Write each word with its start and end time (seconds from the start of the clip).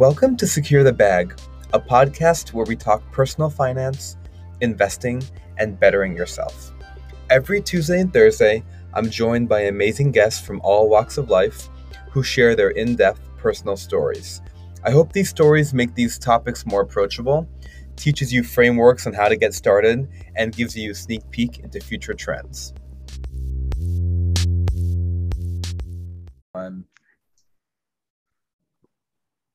Welcome 0.00 0.38
to 0.38 0.46
Secure 0.46 0.82
the 0.82 0.94
Bag, 0.94 1.38
a 1.74 1.78
podcast 1.78 2.54
where 2.54 2.64
we 2.64 2.74
talk 2.74 3.02
personal 3.12 3.50
finance, 3.50 4.16
investing, 4.62 5.22
and 5.58 5.78
bettering 5.78 6.16
yourself. 6.16 6.72
Every 7.28 7.60
Tuesday 7.60 8.00
and 8.00 8.10
Thursday, 8.10 8.64
I'm 8.94 9.10
joined 9.10 9.50
by 9.50 9.64
amazing 9.64 10.12
guests 10.12 10.40
from 10.40 10.62
all 10.64 10.88
walks 10.88 11.18
of 11.18 11.28
life 11.28 11.68
who 12.10 12.22
share 12.22 12.56
their 12.56 12.70
in 12.70 12.96
depth 12.96 13.20
personal 13.36 13.76
stories. 13.76 14.40
I 14.86 14.90
hope 14.90 15.12
these 15.12 15.28
stories 15.28 15.74
make 15.74 15.94
these 15.94 16.18
topics 16.18 16.64
more 16.64 16.80
approachable, 16.80 17.46
teaches 17.96 18.32
you 18.32 18.42
frameworks 18.42 19.06
on 19.06 19.12
how 19.12 19.28
to 19.28 19.36
get 19.36 19.52
started, 19.52 20.08
and 20.34 20.56
gives 20.56 20.74
you 20.74 20.92
a 20.92 20.94
sneak 20.94 21.30
peek 21.30 21.58
into 21.58 21.78
future 21.78 22.14
trends. 22.14 22.72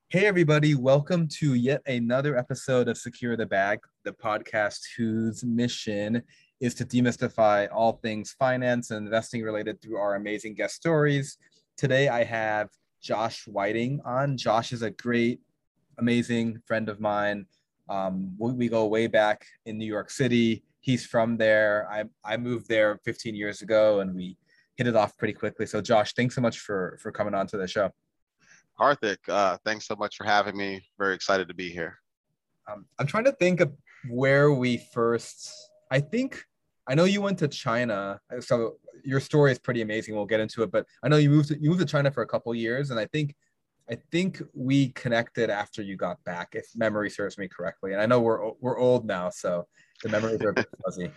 Hey, 0.09 0.27
everybody, 0.27 0.76
welcome 0.76 1.27
to 1.40 1.55
yet 1.55 1.82
another 1.88 2.38
episode 2.38 2.88
of 2.88 2.95
Secure 2.95 3.36
the 3.36 3.48
Bag, 3.48 3.80
the 4.04 4.12
podcast 4.12 4.81
whose 4.95 5.44
mission 5.44 6.22
is 6.62 6.76
to 6.76 6.86
demystify 6.86 7.68
all 7.73 7.94
things 7.94 8.36
finance 8.38 8.91
and 8.91 9.04
investing 9.04 9.41
related 9.41 9.81
through 9.81 9.98
our 9.98 10.14
amazing 10.14 10.54
guest 10.54 10.76
stories. 10.76 11.40
Today, 11.76 12.08
I 12.08 12.23
have 12.23 12.70
Josh 13.02 13.48
Whiting 13.48 14.00
on. 14.05 14.38
Josh 14.38 14.73
is 14.73 14.84
a 14.84 14.91
great, 14.91 15.40
amazing 15.98 16.62
friend 16.67 16.88
of 16.88 17.00
mine. 17.00 17.48
Um, 17.90 18.36
we, 18.38 18.53
we 18.53 18.70
go 18.70 18.86
way 18.86 19.08
back 19.08 19.44
in 19.66 19.80
New 19.80 19.88
York 19.88 20.12
City. 20.12 20.64
He's 20.81 21.03
from 21.03 21.36
there. 21.36 21.88
I, 21.90 22.03
I 22.23 22.38
moved 22.38 22.70
there 22.70 23.00
15 23.06 23.34
years 23.34 23.64
ago 23.64 24.02
and 24.02 24.14
we 24.14 24.38
hit 24.76 24.86
it 24.86 24.95
off 24.95 25.17
pretty 25.17 25.34
quickly. 25.34 25.66
So, 25.66 25.81
Josh, 25.81 26.14
thanks 26.14 26.36
so 26.36 26.42
much 26.42 26.59
for, 26.59 27.00
for 27.02 27.12
coming 27.12 27.34
on 27.34 27.48
to 27.48 27.58
the 27.58 27.67
show. 27.67 27.90
Karthik, 28.80 29.18
uh, 29.30 29.58
thanks 29.66 29.88
so 29.88 29.96
much 29.96 30.18
for 30.18 30.26
having 30.26 30.58
me. 30.58 30.84
Very 30.98 31.16
excited 31.16 31.48
to 31.48 31.54
be 31.54 31.70
here. 31.70 32.00
Um, 32.72 32.86
I'm 33.00 33.08
trying 33.08 33.26
to 33.26 33.32
think 33.32 33.62
of 33.62 33.72
where 34.09 34.52
we 34.52 34.78
first. 34.94 35.52
I 35.92 36.00
think 36.00 36.44
I 36.88 36.95
know 36.95 37.06
you 37.06 37.22
went 37.22 37.40
to 37.40 37.48
China, 37.48 38.20
so 38.40 38.76
your 39.04 39.20
story 39.20 39.52
is 39.52 39.59
pretty 39.59 39.82
amazing. 39.82 40.16
We'll 40.16 40.26
get 40.26 40.40
into 40.40 40.64
it, 40.64 40.72
but 40.72 40.86
I 41.04 41.08
know 41.08 41.17
you 41.17 41.30
moved 41.30 41.50
to, 41.50 41.62
you 41.62 41.70
moved 41.70 41.82
to 41.82 41.86
China 41.86 42.12
for 42.12 42.22
a 42.23 42.28
couple 42.28 42.54
years, 42.54 42.92
and 42.92 43.00
I 43.00 43.06
think 43.06 43.36
I 43.90 43.98
think 44.12 44.42
we 44.54 44.89
connected 44.89 45.50
after 45.50 45.82
you 45.82 45.95
got 45.95 46.23
back, 46.23 46.50
if 46.54 46.66
memory 46.76 47.10
serves 47.10 47.38
me 47.38 47.48
correctly. 47.48 47.94
And 47.94 48.02
I 48.02 48.06
know 48.06 48.20
we're 48.20 48.52
we're 48.60 48.80
old 48.80 49.06
now, 49.06 49.30
so 49.30 49.67
the 50.04 50.10
memories 50.10 50.42
are 50.42 50.50
a 50.50 50.54
bit 50.54 50.67
fuzzy. 50.84 51.12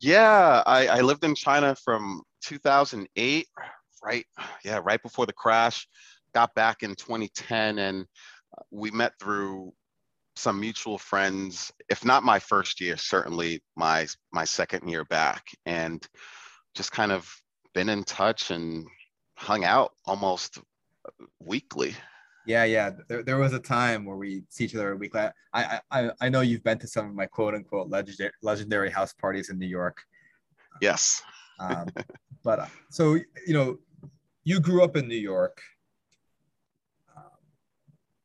Yeah, 0.00 0.62
I, 0.66 0.88
I 0.88 1.00
lived 1.00 1.24
in 1.24 1.34
China 1.34 1.74
from 1.84 2.22
2008, 2.42 3.46
right? 4.02 4.26
Yeah, 4.64 4.80
right 4.82 5.02
before 5.02 5.26
the 5.26 5.32
crash 5.32 5.86
got 6.34 6.54
back 6.54 6.82
in 6.82 6.94
2010 6.94 7.78
and 7.78 8.06
uh, 8.56 8.62
we 8.70 8.90
met 8.90 9.12
through 9.20 9.72
some 10.36 10.58
mutual 10.58 10.98
friends 10.98 11.70
if 11.88 12.04
not 12.04 12.24
my 12.24 12.40
first 12.40 12.80
year 12.80 12.96
certainly 12.96 13.62
my 13.76 14.06
my 14.32 14.44
second 14.44 14.88
year 14.88 15.04
back 15.04 15.44
and 15.64 16.08
just 16.74 16.90
kind 16.90 17.12
of 17.12 17.32
been 17.72 17.88
in 17.88 18.04
touch 18.04 18.50
and 18.50 18.86
hung 19.36 19.64
out 19.64 19.92
almost 20.06 20.58
weekly. 21.40 21.94
Yeah 22.46 22.64
yeah. 22.64 22.90
There, 23.08 23.22
there 23.22 23.38
was 23.38 23.52
a 23.52 23.58
time 23.58 24.04
where 24.04 24.16
we 24.16 24.44
see 24.48 24.64
each 24.64 24.74
other 24.74 24.96
weekly. 24.96 25.28
I, 25.52 25.80
I 25.90 26.10
i 26.20 26.28
know 26.28 26.40
you've 26.40 26.64
been 26.64 26.78
to 26.78 26.86
some 26.86 27.06
of 27.08 27.14
my 27.14 27.26
quote 27.26 27.54
unquote 27.54 27.88
legendary 27.88 28.32
legendary 28.42 28.90
house 28.90 29.12
parties 29.12 29.50
in 29.50 29.58
new 29.58 29.66
york. 29.66 29.98
Yes. 30.80 31.22
Um, 31.60 31.86
but 32.42 32.58
uh, 32.60 32.66
so 32.90 33.14
you 33.46 33.54
know 33.54 33.78
you 34.44 34.60
grew 34.60 34.82
up 34.82 34.96
in 34.96 35.08
new 35.08 35.14
york 35.14 35.60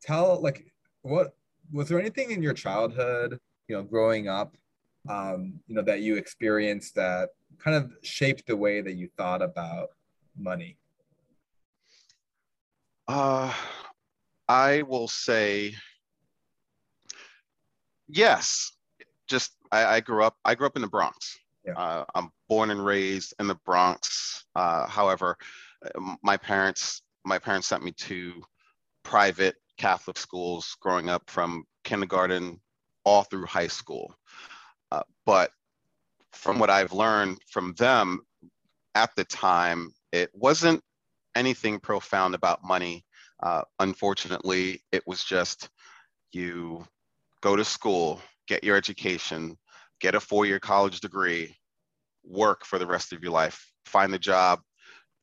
tell 0.09 0.41
like 0.41 0.65
what 1.03 1.35
was 1.71 1.87
there 1.87 1.99
anything 1.99 2.31
in 2.31 2.41
your 2.41 2.53
childhood, 2.53 3.39
you 3.67 3.75
know, 3.75 3.83
growing 3.83 4.27
up, 4.27 4.55
um, 5.07 5.59
you 5.67 5.75
know, 5.75 5.83
that 5.83 6.01
you 6.01 6.15
experienced 6.15 6.95
that 6.95 7.29
kind 7.59 7.77
of 7.77 7.91
shaped 8.01 8.47
the 8.47 8.55
way 8.55 8.81
that 8.81 8.93
you 8.93 9.07
thought 9.17 9.41
about 9.41 9.89
money? 10.37 10.77
Uh, 13.07 13.53
I 14.47 14.81
will 14.83 15.07
say 15.07 15.75
yes. 18.07 18.71
Just 19.27 19.51
I, 19.71 19.85
I 19.85 19.99
grew 19.99 20.23
up. 20.23 20.35
I 20.43 20.55
grew 20.55 20.65
up 20.65 20.75
in 20.75 20.81
the 20.81 20.87
Bronx. 20.87 21.37
Yeah. 21.65 21.73
Uh, 21.73 22.05
I'm 22.15 22.31
born 22.47 22.71
and 22.71 22.83
raised 22.83 23.35
in 23.39 23.47
the 23.47 23.59
Bronx. 23.63 24.45
Uh, 24.55 24.87
however, 24.87 25.37
my 26.23 26.35
parents 26.35 27.03
my 27.25 27.37
parents 27.37 27.67
sent 27.67 27.83
me 27.83 27.91
to 27.91 28.41
private 29.03 29.55
Catholic 29.79 30.17
schools 30.17 30.75
growing 30.81 31.09
up 31.09 31.29
from 31.29 31.63
kindergarten 31.83 32.59
all 33.05 33.23
through 33.23 33.45
high 33.45 33.67
school. 33.67 34.13
Uh, 34.91 35.03
but 35.25 35.51
from 36.33 36.59
what 36.59 36.69
I've 36.69 36.93
learned 36.93 37.39
from 37.49 37.73
them 37.73 38.19
at 38.93 39.15
the 39.15 39.23
time, 39.23 39.91
it 40.11 40.29
wasn't 40.33 40.83
anything 41.35 41.79
profound 41.79 42.35
about 42.35 42.63
money. 42.63 43.05
Uh, 43.41 43.63
unfortunately, 43.79 44.83
it 44.91 45.01
was 45.07 45.23
just 45.23 45.69
you 46.33 46.85
go 47.41 47.55
to 47.55 47.63
school, 47.63 48.21
get 48.47 48.63
your 48.63 48.75
education, 48.75 49.57
get 50.01 50.13
a 50.13 50.19
four 50.19 50.45
year 50.45 50.59
college 50.59 50.99
degree, 50.99 51.55
work 52.23 52.65
for 52.65 52.77
the 52.77 52.87
rest 52.87 53.13
of 53.13 53.23
your 53.23 53.31
life, 53.31 53.65
find 53.85 54.13
a 54.13 54.19
job, 54.19 54.59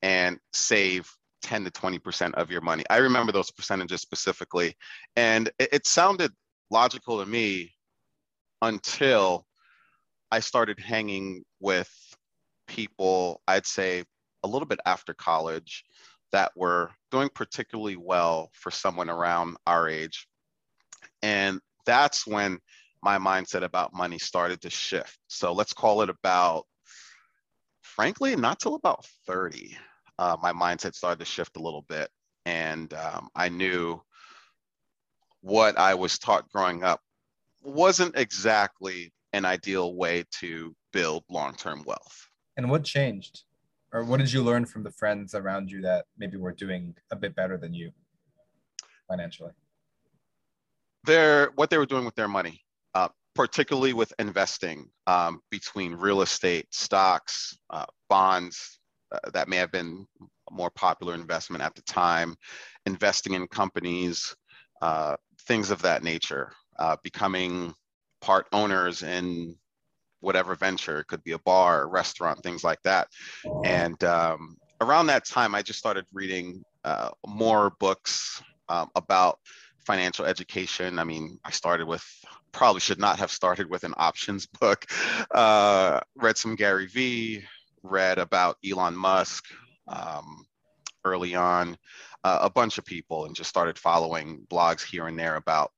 and 0.02 0.38
save 0.52 1.10
10 1.46 1.64
to 1.64 1.70
20% 1.70 2.34
of 2.34 2.50
your 2.50 2.60
money. 2.60 2.82
I 2.90 2.96
remember 2.96 3.30
those 3.30 3.52
percentages 3.52 4.00
specifically. 4.00 4.74
And 5.14 5.48
it, 5.60 5.68
it 5.72 5.86
sounded 5.86 6.32
logical 6.70 7.20
to 7.20 7.26
me 7.26 7.72
until 8.62 9.46
I 10.32 10.40
started 10.40 10.80
hanging 10.80 11.44
with 11.60 11.88
people, 12.66 13.42
I'd 13.46 13.64
say 13.64 14.02
a 14.42 14.48
little 14.48 14.66
bit 14.66 14.80
after 14.84 15.14
college, 15.14 15.84
that 16.32 16.50
were 16.56 16.90
doing 17.12 17.30
particularly 17.32 17.96
well 17.96 18.50
for 18.52 18.72
someone 18.72 19.08
around 19.08 19.56
our 19.68 19.88
age. 19.88 20.26
And 21.22 21.60
that's 21.84 22.26
when 22.26 22.58
my 23.04 23.18
mindset 23.18 23.62
about 23.62 23.94
money 23.94 24.18
started 24.18 24.60
to 24.62 24.70
shift. 24.70 25.16
So 25.28 25.52
let's 25.52 25.72
call 25.72 26.02
it 26.02 26.10
about, 26.10 26.64
frankly, 27.82 28.34
not 28.34 28.58
till 28.58 28.74
about 28.74 29.06
30 29.28 29.78
uh, 30.18 30.36
my 30.40 30.52
mindset 30.52 30.94
started 30.94 31.18
to 31.18 31.24
shift 31.24 31.56
a 31.56 31.62
little 31.62 31.82
bit. 31.82 32.08
And 32.44 32.92
um, 32.94 33.28
I 33.34 33.48
knew 33.48 34.00
what 35.40 35.78
I 35.78 35.94
was 35.94 36.18
taught 36.18 36.50
growing 36.50 36.82
up 36.82 37.00
wasn't 37.62 38.16
exactly 38.16 39.12
an 39.32 39.44
ideal 39.44 39.94
way 39.94 40.24
to 40.40 40.74
build 40.92 41.24
long 41.28 41.54
term 41.54 41.82
wealth. 41.84 42.28
And 42.56 42.70
what 42.70 42.84
changed? 42.84 43.42
Or 43.92 44.04
what 44.04 44.18
did 44.18 44.32
you 44.32 44.42
learn 44.42 44.64
from 44.66 44.82
the 44.82 44.90
friends 44.90 45.34
around 45.34 45.70
you 45.70 45.80
that 45.82 46.06
maybe 46.18 46.36
were 46.36 46.52
doing 46.52 46.94
a 47.10 47.16
bit 47.16 47.34
better 47.34 47.56
than 47.56 47.74
you 47.74 47.92
financially? 49.08 49.52
Their, 51.04 51.50
what 51.54 51.70
they 51.70 51.78
were 51.78 51.86
doing 51.86 52.04
with 52.04 52.14
their 52.14 52.28
money, 52.28 52.62
uh, 52.94 53.08
particularly 53.34 53.92
with 53.92 54.12
investing 54.18 54.90
um, 55.06 55.40
between 55.50 55.94
real 55.94 56.22
estate, 56.22 56.66
stocks, 56.72 57.56
uh, 57.70 57.86
bonds, 58.08 58.75
uh, 59.12 59.30
that 59.32 59.48
may 59.48 59.56
have 59.56 59.72
been 59.72 60.06
a 60.20 60.52
more 60.52 60.70
popular 60.70 61.14
investment 61.14 61.62
at 61.62 61.74
the 61.74 61.82
time, 61.82 62.36
investing 62.86 63.34
in 63.34 63.46
companies, 63.48 64.34
uh, 64.82 65.16
things 65.42 65.70
of 65.70 65.82
that 65.82 66.02
nature, 66.02 66.52
uh, 66.78 66.96
becoming 67.02 67.74
part 68.20 68.46
owners 68.52 69.02
in 69.02 69.56
whatever 70.20 70.54
venture. 70.54 71.00
It 71.00 71.06
could 71.06 71.22
be 71.24 71.32
a 71.32 71.38
bar, 71.40 71.82
a 71.82 71.86
restaurant, 71.86 72.42
things 72.42 72.64
like 72.64 72.82
that. 72.82 73.08
And 73.64 74.02
um, 74.04 74.56
around 74.80 75.06
that 75.06 75.24
time, 75.24 75.54
I 75.54 75.62
just 75.62 75.78
started 75.78 76.06
reading 76.12 76.64
uh, 76.84 77.10
more 77.26 77.72
books 77.78 78.42
um, 78.68 78.88
about 78.94 79.38
financial 79.78 80.24
education. 80.24 80.98
I 80.98 81.04
mean, 81.04 81.38
I 81.44 81.50
started 81.50 81.86
with 81.86 82.04
probably 82.52 82.80
should 82.80 82.98
not 82.98 83.18
have 83.18 83.30
started 83.30 83.70
with 83.70 83.84
an 83.84 83.94
options 83.96 84.46
book. 84.60 84.86
Uh, 85.30 86.00
read 86.16 86.36
some 86.36 86.56
Gary 86.56 86.86
Vee, 86.86 87.44
read 87.86 88.18
about 88.18 88.56
Elon 88.68 88.96
Musk 88.96 89.44
um, 89.88 90.46
early 91.04 91.34
on, 91.34 91.76
uh, 92.24 92.38
a 92.42 92.50
bunch 92.50 92.78
of 92.78 92.84
people, 92.84 93.26
and 93.26 93.34
just 93.34 93.50
started 93.50 93.78
following 93.78 94.46
blogs 94.50 94.84
here 94.84 95.06
and 95.06 95.18
there 95.18 95.36
about 95.36 95.72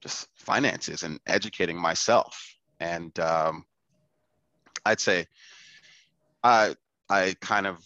just 0.00 0.28
finances 0.34 1.02
and 1.02 1.20
educating 1.26 1.78
myself. 1.78 2.56
And 2.80 3.18
um, 3.20 3.64
I'd 4.84 5.00
say 5.00 5.26
I 6.42 6.74
I 7.08 7.34
kind 7.40 7.66
of 7.66 7.84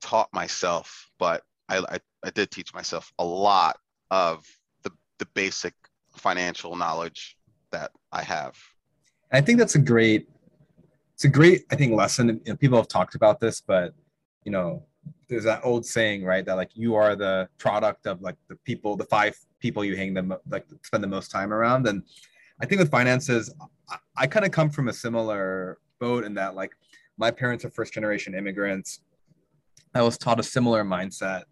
taught 0.00 0.28
myself, 0.32 1.10
but 1.18 1.42
I, 1.68 1.78
I, 1.78 1.98
I 2.24 2.30
did 2.30 2.50
teach 2.50 2.74
myself 2.74 3.12
a 3.18 3.24
lot 3.24 3.78
of 4.10 4.46
the 4.82 4.90
the 5.18 5.26
basic 5.34 5.74
financial 6.16 6.76
knowledge 6.76 7.36
that 7.70 7.90
I 8.12 8.22
have. 8.22 8.56
I 9.32 9.40
think 9.40 9.58
that's 9.58 9.74
a 9.74 9.80
great 9.80 10.28
it's 11.14 11.24
a 11.24 11.28
great, 11.28 11.64
I 11.70 11.76
think, 11.76 11.94
lesson. 11.94 12.40
You 12.44 12.52
know, 12.52 12.56
people 12.56 12.76
have 12.76 12.88
talked 12.88 13.14
about 13.14 13.40
this, 13.40 13.60
but 13.60 13.94
you 14.44 14.52
know, 14.52 14.84
there's 15.28 15.44
that 15.44 15.60
old 15.64 15.86
saying, 15.86 16.24
right? 16.24 16.44
That 16.44 16.56
like 16.56 16.70
you 16.74 16.94
are 16.96 17.16
the 17.16 17.48
product 17.58 18.06
of 18.06 18.20
like 18.20 18.36
the 18.48 18.56
people, 18.56 18.96
the 18.96 19.04
five 19.04 19.36
people 19.60 19.84
you 19.84 19.96
hang 19.96 20.12
them 20.12 20.34
like 20.50 20.66
spend 20.82 21.02
the 21.02 21.08
most 21.08 21.30
time 21.30 21.52
around. 21.52 21.86
And 21.86 22.02
I 22.60 22.66
think 22.66 22.80
with 22.80 22.90
finances, 22.90 23.54
I, 23.88 23.96
I 24.16 24.26
kind 24.26 24.44
of 24.44 24.52
come 24.52 24.70
from 24.70 24.88
a 24.88 24.92
similar 24.92 25.78
boat 26.00 26.24
in 26.24 26.34
that 26.34 26.54
like 26.54 26.72
my 27.16 27.30
parents 27.30 27.64
are 27.64 27.70
first 27.70 27.94
generation 27.94 28.34
immigrants. 28.34 29.00
I 29.94 30.02
was 30.02 30.18
taught 30.18 30.40
a 30.40 30.42
similar 30.42 30.84
mindset. 30.84 31.44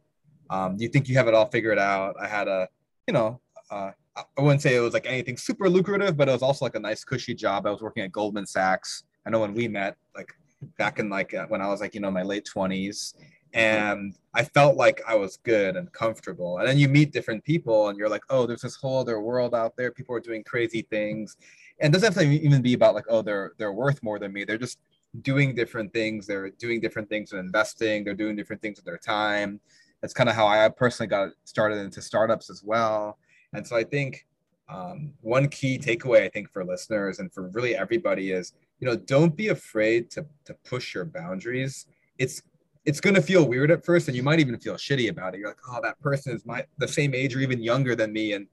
Um, 0.50 0.76
you 0.78 0.88
think 0.88 1.08
you 1.08 1.16
have 1.16 1.28
it 1.28 1.34
all 1.34 1.46
figured 1.46 1.78
out. 1.78 2.16
I 2.20 2.26
had 2.26 2.48
a, 2.48 2.68
you 3.06 3.14
know, 3.14 3.40
uh, 3.70 3.92
I 4.16 4.42
wouldn't 4.42 4.60
say 4.60 4.76
it 4.76 4.80
was 4.80 4.92
like 4.92 5.06
anything 5.06 5.36
super 5.36 5.70
lucrative, 5.70 6.16
but 6.16 6.28
it 6.28 6.32
was 6.32 6.42
also 6.42 6.64
like 6.64 6.74
a 6.74 6.80
nice 6.80 7.04
cushy 7.04 7.34
job. 7.34 7.66
I 7.66 7.70
was 7.70 7.80
working 7.80 8.02
at 8.02 8.12
Goldman 8.12 8.46
Sachs. 8.46 9.04
I 9.26 9.30
know 9.30 9.40
when 9.40 9.54
we 9.54 9.68
met, 9.68 9.96
like 10.14 10.32
back 10.78 10.98
in 10.98 11.08
like 11.08 11.34
uh, 11.34 11.46
when 11.46 11.60
I 11.60 11.68
was 11.68 11.80
like 11.80 11.94
you 11.94 12.00
know 12.00 12.10
my 12.10 12.22
late 12.22 12.44
twenties, 12.44 13.14
and 13.54 14.14
I 14.34 14.44
felt 14.44 14.76
like 14.76 15.02
I 15.06 15.14
was 15.14 15.38
good 15.38 15.76
and 15.76 15.92
comfortable. 15.92 16.58
And 16.58 16.68
then 16.68 16.78
you 16.78 16.88
meet 16.88 17.12
different 17.12 17.44
people, 17.44 17.88
and 17.88 17.98
you're 17.98 18.08
like, 18.08 18.24
oh, 18.30 18.46
there's 18.46 18.62
this 18.62 18.76
whole 18.76 19.00
other 19.00 19.20
world 19.20 19.54
out 19.54 19.76
there. 19.76 19.90
People 19.90 20.14
are 20.14 20.20
doing 20.20 20.42
crazy 20.44 20.82
things, 20.90 21.36
and 21.80 21.92
it 21.92 21.98
doesn't 21.98 22.14
have 22.14 22.22
to 22.22 22.30
even 22.30 22.62
be 22.62 22.74
about 22.74 22.94
like, 22.94 23.06
oh, 23.08 23.22
they're 23.22 23.52
they're 23.58 23.72
worth 23.72 24.02
more 24.02 24.18
than 24.18 24.32
me. 24.32 24.44
They're 24.44 24.58
just 24.58 24.78
doing 25.20 25.54
different 25.54 25.92
things. 25.92 26.26
They're 26.26 26.50
doing 26.50 26.80
different 26.80 27.08
things 27.08 27.32
in 27.32 27.38
investing. 27.38 28.04
They're 28.04 28.14
doing 28.14 28.34
different 28.34 28.62
things 28.62 28.78
with 28.78 28.86
their 28.86 28.98
time. 28.98 29.60
That's 30.00 30.14
kind 30.14 30.28
of 30.28 30.34
how 30.34 30.46
I 30.46 30.68
personally 30.68 31.08
got 31.08 31.30
started 31.44 31.76
into 31.78 32.00
startups 32.00 32.50
as 32.50 32.62
well. 32.64 33.18
And 33.52 33.66
so 33.66 33.76
I 33.76 33.84
think 33.84 34.26
um, 34.68 35.12
one 35.20 35.48
key 35.48 35.78
takeaway 35.78 36.22
I 36.22 36.28
think 36.28 36.50
for 36.50 36.64
listeners 36.64 37.18
and 37.18 37.32
for 37.32 37.48
really 37.48 37.76
everybody 37.76 38.32
is, 38.32 38.54
you 38.82 38.88
know, 38.88 38.96
don't 38.96 39.36
be 39.36 39.48
afraid 39.48 40.10
to 40.10 40.26
to 40.44 40.54
push 40.64 40.92
your 40.92 41.04
boundaries. 41.04 41.86
It's 42.18 42.42
it's 42.84 43.00
going 43.00 43.14
to 43.14 43.22
feel 43.22 43.48
weird 43.48 43.70
at 43.70 43.84
first 43.84 44.08
and 44.08 44.16
you 44.16 44.24
might 44.24 44.40
even 44.40 44.58
feel 44.58 44.74
shitty 44.74 45.08
about 45.08 45.34
it. 45.34 45.38
You're 45.38 45.50
like 45.50 45.60
oh 45.68 45.78
that 45.84 46.00
person 46.00 46.34
is 46.34 46.44
my 46.44 46.66
the 46.78 46.88
same 46.88 47.14
age 47.14 47.36
or 47.36 47.38
even 47.38 47.62
younger 47.62 47.94
than 47.94 48.12
me 48.12 48.32
and 48.32 48.48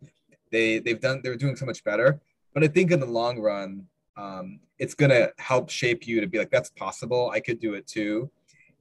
they 0.51 0.77
they've 0.77 1.01
done 1.01 1.21
they're 1.23 1.35
doing 1.35 1.55
so 1.55 1.65
much 1.65 1.83
better. 1.83 2.21
But 2.53 2.63
i 2.63 2.67
think 2.67 2.91
in 2.91 2.99
the 2.99 3.07
long 3.07 3.39
run 3.39 3.87
um, 4.17 4.59
it's 4.77 4.93
going 4.93 5.11
to 5.11 5.31
help 5.37 5.69
shape 5.69 6.05
you 6.05 6.21
to 6.21 6.27
be 6.27 6.37
like 6.37 6.51
that's 6.51 6.69
possible. 6.71 7.31
I 7.33 7.39
could 7.39 7.59
do 7.59 7.73
it 7.73 7.87
too 7.87 8.29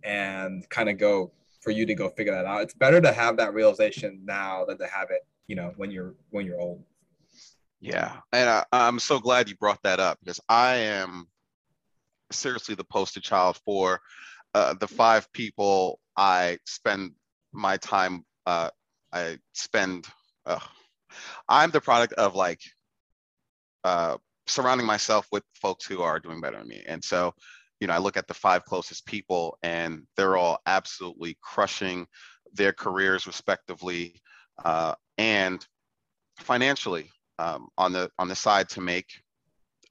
and 0.04 0.68
kind 0.68 0.90
of 0.90 0.98
go 0.98 1.32
for 1.62 1.70
you 1.70 1.86
to 1.86 1.94
go 1.94 2.10
figure 2.10 2.34
that 2.34 2.44
out. 2.44 2.60
It's 2.60 2.74
better 2.74 3.00
to 3.00 3.12
have 3.12 3.38
that 3.38 3.54
realization 3.54 4.20
now 4.22 4.66
than 4.66 4.76
to 4.78 4.86
have 4.86 5.10
it 5.10 5.22
you 5.46 5.56
know 5.56 5.72
when 5.78 5.90
you're 5.90 6.14
when 6.28 6.44
you're 6.44 6.60
old. 6.60 6.84
Yeah. 7.80 8.16
And 8.34 8.50
I, 8.50 8.64
i'm 8.72 8.98
so 8.98 9.18
glad 9.18 9.48
you 9.48 9.56
brought 9.56 9.82
that 9.84 9.98
up 9.98 10.18
because 10.20 10.40
i 10.48 10.74
am 10.74 11.26
seriously 12.30 12.74
the 12.74 12.84
poster 12.84 13.20
child 13.20 13.58
for 13.64 14.00
uh, 14.54 14.74
the 14.74 14.88
five 14.88 15.30
people 15.32 16.00
i 16.16 16.58
spend 16.66 17.12
my 17.52 17.76
time 17.78 18.24
uh, 18.46 18.70
i 19.12 19.38
spend 19.54 20.06
uh, 20.46 20.58
i'm 21.48 21.70
the 21.70 21.80
product 21.80 22.12
of 22.14 22.34
like 22.34 22.60
uh, 23.84 24.16
surrounding 24.46 24.86
myself 24.86 25.26
with 25.30 25.44
folks 25.54 25.86
who 25.86 26.02
are 26.02 26.18
doing 26.18 26.40
better 26.40 26.58
than 26.58 26.68
me. 26.68 26.82
And 26.86 27.02
so 27.02 27.34
you 27.80 27.86
know 27.86 27.94
i 27.94 27.98
look 27.98 28.16
at 28.16 28.26
the 28.26 28.34
five 28.34 28.64
closest 28.64 29.06
people 29.06 29.56
and 29.62 30.02
they're 30.16 30.36
all 30.36 30.58
absolutely 30.66 31.38
crushing 31.42 32.06
their 32.52 32.72
careers 32.72 33.26
respectively 33.26 34.20
uh, 34.64 34.94
and 35.16 35.64
financially 36.38 37.10
um, 37.38 37.68
on 37.76 37.92
the 37.92 38.10
on 38.18 38.28
the 38.28 38.34
side 38.34 38.68
to 38.70 38.80
make 38.80 39.06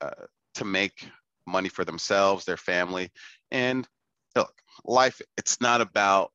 uh, 0.02 0.26
to 0.56 0.66
make 0.66 1.08
money 1.48 1.70
for 1.70 1.86
themselves, 1.86 2.46
their 2.46 2.58
family, 2.58 3.10
and 3.52 3.88
look, 4.36 4.54
life. 4.84 5.22
It's 5.38 5.60
not 5.62 5.82
about 5.82 6.32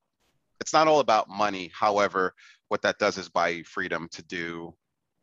it's 0.61 0.73
not 0.73 0.89
all 0.89 1.01
about 1.01 1.29
money. 1.29 1.71
However, 1.75 2.35
what 2.69 2.83
that 2.83 2.99
does 2.99 3.19
is 3.19 3.29
buy 3.29 3.49
you 3.49 3.65
freedom 3.65 4.09
to 4.13 4.23
do 4.23 4.75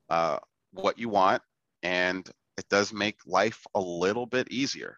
uh, 0.10 0.38
what 0.72 1.00
you 1.00 1.10
want, 1.10 1.42
and 1.82 2.30
it 2.58 2.68
does 2.70 2.94
make 2.94 3.18
life 3.26 3.66
a 3.74 3.80
little 3.80 4.26
bit 4.26 4.52
easier. 4.52 4.98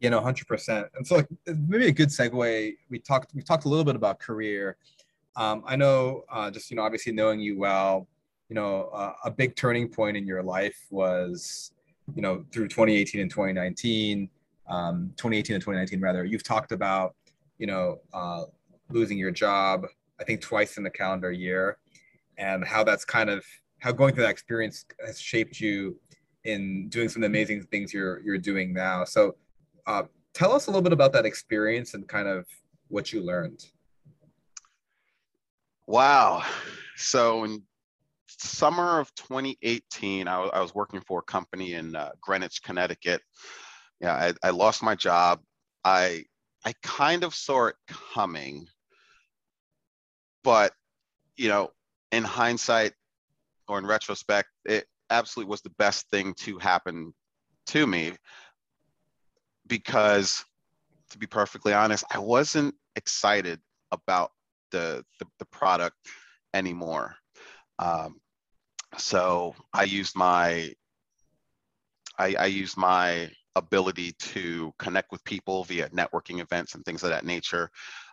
You 0.00 0.10
know, 0.10 0.20
hundred 0.20 0.46
percent. 0.46 0.88
And 0.94 1.06
so, 1.06 1.22
maybe 1.46 1.86
a 1.86 1.92
good 1.92 2.08
segue. 2.08 2.74
We 2.88 2.98
talked. 2.98 3.34
We 3.34 3.42
talked 3.42 3.64
a 3.64 3.68
little 3.68 3.84
bit 3.84 3.96
about 3.96 4.18
career. 4.18 4.76
Um, 5.36 5.62
I 5.66 5.76
know, 5.76 6.24
uh, 6.30 6.50
just 6.50 6.70
you 6.70 6.76
know, 6.76 6.82
obviously 6.82 7.12
knowing 7.12 7.38
you 7.38 7.58
well, 7.58 8.08
you 8.48 8.54
know, 8.54 8.90
uh, 8.92 9.12
a 9.24 9.30
big 9.30 9.54
turning 9.54 9.88
point 9.88 10.16
in 10.16 10.26
your 10.26 10.42
life 10.42 10.76
was, 10.90 11.72
you 12.14 12.22
know, 12.22 12.44
through 12.52 12.68
2018 12.68 13.20
and 13.20 13.30
2019, 13.30 14.28
um, 14.68 15.12
2018 15.16 15.54
and 15.54 15.62
2019 15.62 16.00
rather. 16.00 16.24
You've 16.24 16.42
talked 16.42 16.72
about, 16.72 17.14
you 17.58 17.66
know, 17.66 18.00
uh, 18.12 18.44
losing 18.90 19.18
your 19.18 19.30
job. 19.30 19.86
I 20.20 20.24
think 20.24 20.40
twice 20.40 20.76
in 20.76 20.82
the 20.82 20.90
calendar 20.90 21.32
year, 21.32 21.78
and 22.36 22.64
how 22.64 22.84
that's 22.84 23.04
kind 23.04 23.30
of 23.30 23.44
how 23.78 23.92
going 23.92 24.14
through 24.14 24.24
that 24.24 24.30
experience 24.30 24.84
has 25.04 25.18
shaped 25.20 25.60
you 25.60 25.98
in 26.44 26.88
doing 26.88 27.08
some 27.08 27.22
of 27.22 27.30
the 27.30 27.38
amazing 27.38 27.62
things 27.64 27.92
you're 27.92 28.20
you're 28.20 28.38
doing 28.38 28.72
now. 28.72 29.04
So, 29.04 29.36
uh, 29.86 30.02
tell 30.34 30.52
us 30.52 30.66
a 30.66 30.70
little 30.70 30.82
bit 30.82 30.92
about 30.92 31.12
that 31.14 31.26
experience 31.26 31.94
and 31.94 32.06
kind 32.06 32.28
of 32.28 32.46
what 32.88 33.12
you 33.12 33.22
learned. 33.22 33.64
Wow. 35.86 36.44
So 36.96 37.44
in 37.44 37.62
summer 38.40 38.98
of 38.98 39.14
2018, 39.14 40.28
I, 40.28 40.42
I 40.42 40.60
was 40.60 40.74
working 40.74 41.00
for 41.00 41.20
a 41.20 41.22
company 41.22 41.74
in 41.74 41.94
uh, 41.94 42.10
Greenwich, 42.20 42.62
Connecticut. 42.62 43.20
Yeah, 44.00 44.14
I, 44.14 44.48
I 44.48 44.50
lost 44.50 44.82
my 44.82 44.94
job. 44.94 45.40
I 45.84 46.24
I 46.64 46.74
kind 46.82 47.24
of 47.24 47.34
saw 47.34 47.66
it 47.66 47.76
coming, 48.14 48.66
but 50.44 50.72
you 51.36 51.48
know, 51.48 51.70
in 52.12 52.22
hindsight 52.22 52.92
or 53.68 53.78
in 53.78 53.86
retrospect, 53.86 54.48
it 54.64 54.86
absolutely 55.10 55.50
was 55.50 55.62
the 55.62 55.70
best 55.78 56.08
thing 56.10 56.34
to 56.34 56.58
happen 56.58 57.14
to 57.66 57.86
me 57.86 58.12
because 59.66 60.44
to 61.10 61.18
be 61.18 61.26
perfectly 61.26 61.72
honest, 61.72 62.04
I 62.10 62.18
wasn't 62.18 62.74
excited 62.96 63.60
about 63.90 64.30
the, 64.70 65.04
the, 65.18 65.26
the 65.38 65.44
product 65.46 65.96
anymore. 66.54 67.16
Um, 67.78 68.20
so 68.96 69.54
I 69.72 69.84
used 69.84 70.16
my 70.16 70.72
I, 72.18 72.34
I 72.38 72.46
used 72.46 72.76
my 72.76 73.30
ability 73.56 74.12
to 74.12 74.72
connect 74.78 75.10
with 75.10 75.24
people 75.24 75.64
via 75.64 75.88
networking 75.88 76.40
events 76.40 76.74
and 76.74 76.84
things 76.84 77.02
of 77.02 77.10
that 77.10 77.24
nature. 77.24 77.70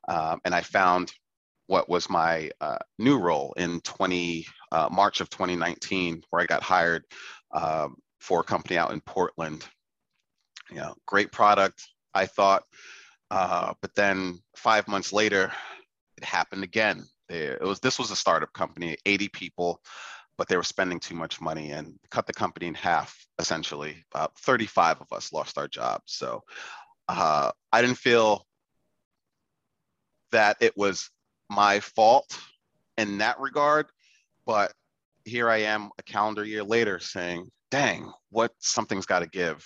Um, 0.08 0.40
and 0.46 0.56
I 0.56 0.62
found 0.62 1.12
what 1.68 1.90
was 1.90 2.10
my 2.10 2.50
uh, 2.62 2.78
new 2.98 3.18
role 3.18 3.54
in 3.57 3.81
20 3.81 4.46
uh, 4.72 4.90
March 4.92 5.19
of 5.19 5.30
2019, 5.30 6.24
where 6.30 6.42
I 6.42 6.46
got 6.46 6.64
hired 6.64 7.04
um, 7.52 7.98
for 8.19 8.40
a 8.40 8.44
company 8.44 8.78
out 8.78 8.92
in 8.92 9.02
Portland. 9.02 9.66
You 10.69 10.78
know, 10.78 10.96
great 11.06 11.31
product, 11.31 11.86
I 12.14 12.26
thought. 12.26 12.64
Uh, 13.30 13.74
but 13.81 13.94
then 13.96 14.40
five 14.56 14.88
months 14.88 15.12
later, 15.12 15.52
it 16.18 16.24
happened 16.24 16.64
again. 16.64 17.06
It 17.30 17.62
was 17.62 17.81
this 17.81 18.00
was 18.00 18.10
a 18.12 18.16
startup 18.16 18.54
company, 18.54 18.96
80 19.06 19.28
people, 19.30 19.81
but 20.38 20.48
they 20.48 20.58
were 20.58 20.64
spending 20.64 21.00
too 21.00 21.16
much 21.16 21.42
money 21.42 21.72
and 21.72 21.98
cut 22.12 22.28
the 22.28 22.34
company 22.34 22.68
in 22.68 22.74
half. 22.74 23.16
Essentially, 23.40 24.04
about 24.14 24.38
35 24.40 25.02
of 25.02 25.12
us 25.12 25.34
lost 25.34 25.58
our 25.58 25.68
jobs. 25.68 26.14
So 26.14 26.44
uh, 27.08 27.52
I 27.72 27.82
didn't 27.82 27.98
feel 27.98 28.46
that 30.32 30.58
it 30.60 30.76
was 30.76 31.10
my 31.50 31.80
fault 31.80 32.38
in 32.98 33.20
that 33.20 33.40
regard, 33.40 33.88
but 34.46 34.74
here 35.26 35.50
I 35.50 35.58
am 35.58 35.90
a 35.98 36.04
calendar 36.04 36.44
year 36.44 36.64
later 36.64 37.00
saying, 37.00 37.50
"Dang, 37.72 38.12
what 38.30 38.54
something's 38.60 39.06
got 39.06 39.20
to 39.20 39.28
give." 39.28 39.64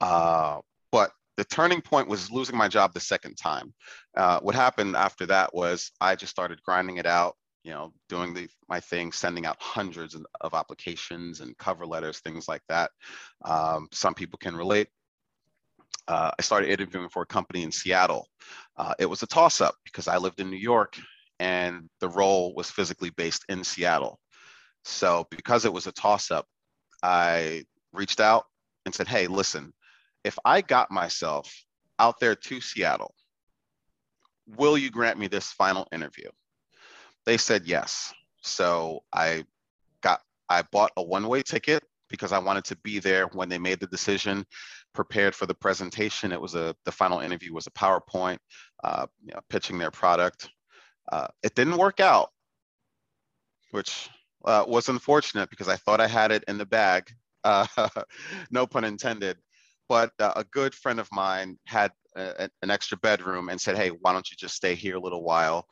Uh, 0.00 0.58
but 0.92 1.12
the 1.36 1.44
turning 1.44 1.80
point 1.80 2.08
was 2.08 2.30
losing 2.30 2.56
my 2.56 2.68
job 2.68 2.94
the 2.94 3.00
second 3.00 3.36
time. 3.36 3.72
Uh, 4.16 4.40
what 4.40 4.54
happened 4.54 4.96
after 4.96 5.26
that 5.26 5.54
was 5.54 5.92
I 6.00 6.16
just 6.16 6.30
started 6.30 6.62
grinding 6.62 6.96
it 6.96 7.06
out, 7.06 7.36
you 7.68 7.74
know, 7.74 7.92
doing 8.08 8.32
the, 8.32 8.48
my 8.66 8.80
thing, 8.80 9.12
sending 9.12 9.44
out 9.44 9.58
hundreds 9.60 10.16
of 10.40 10.54
applications 10.54 11.42
and 11.42 11.58
cover 11.58 11.84
letters, 11.84 12.18
things 12.20 12.48
like 12.48 12.62
that. 12.70 12.90
Um, 13.44 13.88
some 13.92 14.14
people 14.14 14.38
can 14.38 14.56
relate. 14.56 14.88
Uh, 16.08 16.30
I 16.38 16.40
started 16.40 16.70
interviewing 16.70 17.10
for 17.10 17.20
a 17.20 17.26
company 17.26 17.64
in 17.64 17.70
Seattle. 17.70 18.26
Uh, 18.78 18.94
it 18.98 19.04
was 19.04 19.22
a 19.22 19.26
toss 19.26 19.60
up 19.60 19.74
because 19.84 20.08
I 20.08 20.16
lived 20.16 20.40
in 20.40 20.48
New 20.48 20.56
York 20.56 20.96
and 21.40 21.90
the 22.00 22.08
role 22.08 22.54
was 22.54 22.70
physically 22.70 23.10
based 23.10 23.44
in 23.50 23.62
Seattle. 23.62 24.18
So 24.84 25.26
because 25.30 25.66
it 25.66 25.72
was 25.72 25.86
a 25.86 25.92
toss 25.92 26.30
up, 26.30 26.46
I 27.02 27.64
reached 27.92 28.20
out 28.20 28.44
and 28.86 28.94
said, 28.94 29.08
hey, 29.08 29.26
listen, 29.26 29.74
if 30.24 30.38
I 30.42 30.62
got 30.62 30.90
myself 30.90 31.54
out 31.98 32.18
there 32.18 32.34
to 32.34 32.62
Seattle, 32.62 33.14
will 34.56 34.78
you 34.78 34.90
grant 34.90 35.18
me 35.18 35.26
this 35.26 35.52
final 35.52 35.86
interview? 35.92 36.30
They 37.28 37.36
said 37.36 37.66
yes. 37.66 38.14
So 38.40 39.02
I 39.12 39.44
got, 40.00 40.22
I 40.48 40.62
bought 40.62 40.92
a 40.96 41.02
one 41.02 41.28
way 41.28 41.42
ticket 41.42 41.84
because 42.08 42.32
I 42.32 42.38
wanted 42.38 42.64
to 42.64 42.76
be 42.76 43.00
there 43.00 43.26
when 43.34 43.50
they 43.50 43.58
made 43.58 43.80
the 43.80 43.86
decision, 43.86 44.46
prepared 44.94 45.34
for 45.34 45.44
the 45.44 45.52
presentation. 45.52 46.32
It 46.32 46.40
was 46.40 46.54
a 46.54 46.74
the 46.86 46.90
final 46.90 47.20
interview 47.20 47.52
was 47.52 47.66
a 47.66 47.70
PowerPoint, 47.72 48.38
uh, 48.82 49.08
you 49.22 49.34
know, 49.34 49.40
pitching 49.50 49.76
their 49.76 49.90
product. 49.90 50.48
Uh, 51.12 51.26
it 51.42 51.54
didn't 51.54 51.76
work 51.76 52.00
out, 52.00 52.30
which 53.72 54.08
uh, 54.46 54.64
was 54.66 54.88
unfortunate 54.88 55.50
because 55.50 55.68
I 55.68 55.76
thought 55.76 56.00
I 56.00 56.06
had 56.06 56.32
it 56.32 56.44
in 56.48 56.56
the 56.56 56.64
bag. 56.64 57.10
Uh, 57.44 57.66
no 58.50 58.66
pun 58.66 58.84
intended. 58.84 59.36
But 59.86 60.12
uh, 60.18 60.32
a 60.34 60.44
good 60.44 60.74
friend 60.74 60.98
of 60.98 61.10
mine 61.12 61.58
had 61.66 61.92
a, 62.16 62.48
an 62.62 62.70
extra 62.70 62.96
bedroom 62.96 63.50
and 63.50 63.60
said, 63.60 63.76
"Hey, 63.76 63.90
why 63.90 64.14
don't 64.14 64.30
you 64.30 64.36
just 64.38 64.54
stay 64.54 64.74
here 64.74 64.96
a 64.96 65.00
little 65.00 65.22
while?" 65.22 65.66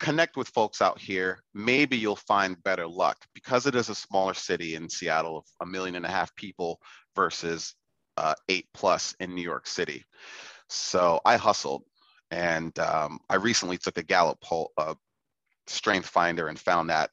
Connect 0.00 0.36
with 0.36 0.48
folks 0.48 0.80
out 0.80 0.98
here, 0.98 1.38
maybe 1.54 1.96
you'll 1.96 2.16
find 2.16 2.62
better 2.64 2.86
luck 2.86 3.18
because 3.34 3.66
it 3.66 3.74
is 3.74 3.90
a 3.90 3.94
smaller 3.94 4.34
city 4.34 4.74
in 4.74 4.88
Seattle 4.88 5.38
of 5.38 5.44
a 5.60 5.66
million 5.66 5.94
and 5.94 6.06
a 6.06 6.10
half 6.10 6.34
people 6.34 6.80
versus 7.14 7.74
uh, 8.16 8.34
eight 8.48 8.66
plus 8.74 9.14
in 9.20 9.34
New 9.34 9.42
York 9.42 9.66
City. 9.66 10.04
So 10.68 11.20
I 11.24 11.36
hustled 11.36 11.84
and 12.30 12.76
um, 12.78 13.20
I 13.28 13.36
recently 13.36 13.76
took 13.76 13.98
a 13.98 14.02
Gallup 14.02 14.40
poll, 14.40 14.72
uh, 14.78 14.94
strength 15.66 16.08
finder 16.08 16.48
and 16.48 16.58
found 16.58 16.90
that 16.90 17.10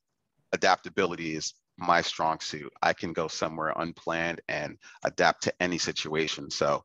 adaptability 0.54 1.36
is 1.36 1.54
my 1.78 2.02
strong 2.02 2.40
suit. 2.40 2.72
I 2.82 2.94
can 2.94 3.14
go 3.14 3.28
somewhere 3.28 3.74
unplanned 3.76 4.42
and 4.48 4.78
adapt 5.04 5.44
to 5.44 5.54
any 5.62 5.78
situation. 5.78 6.50
So 6.50 6.84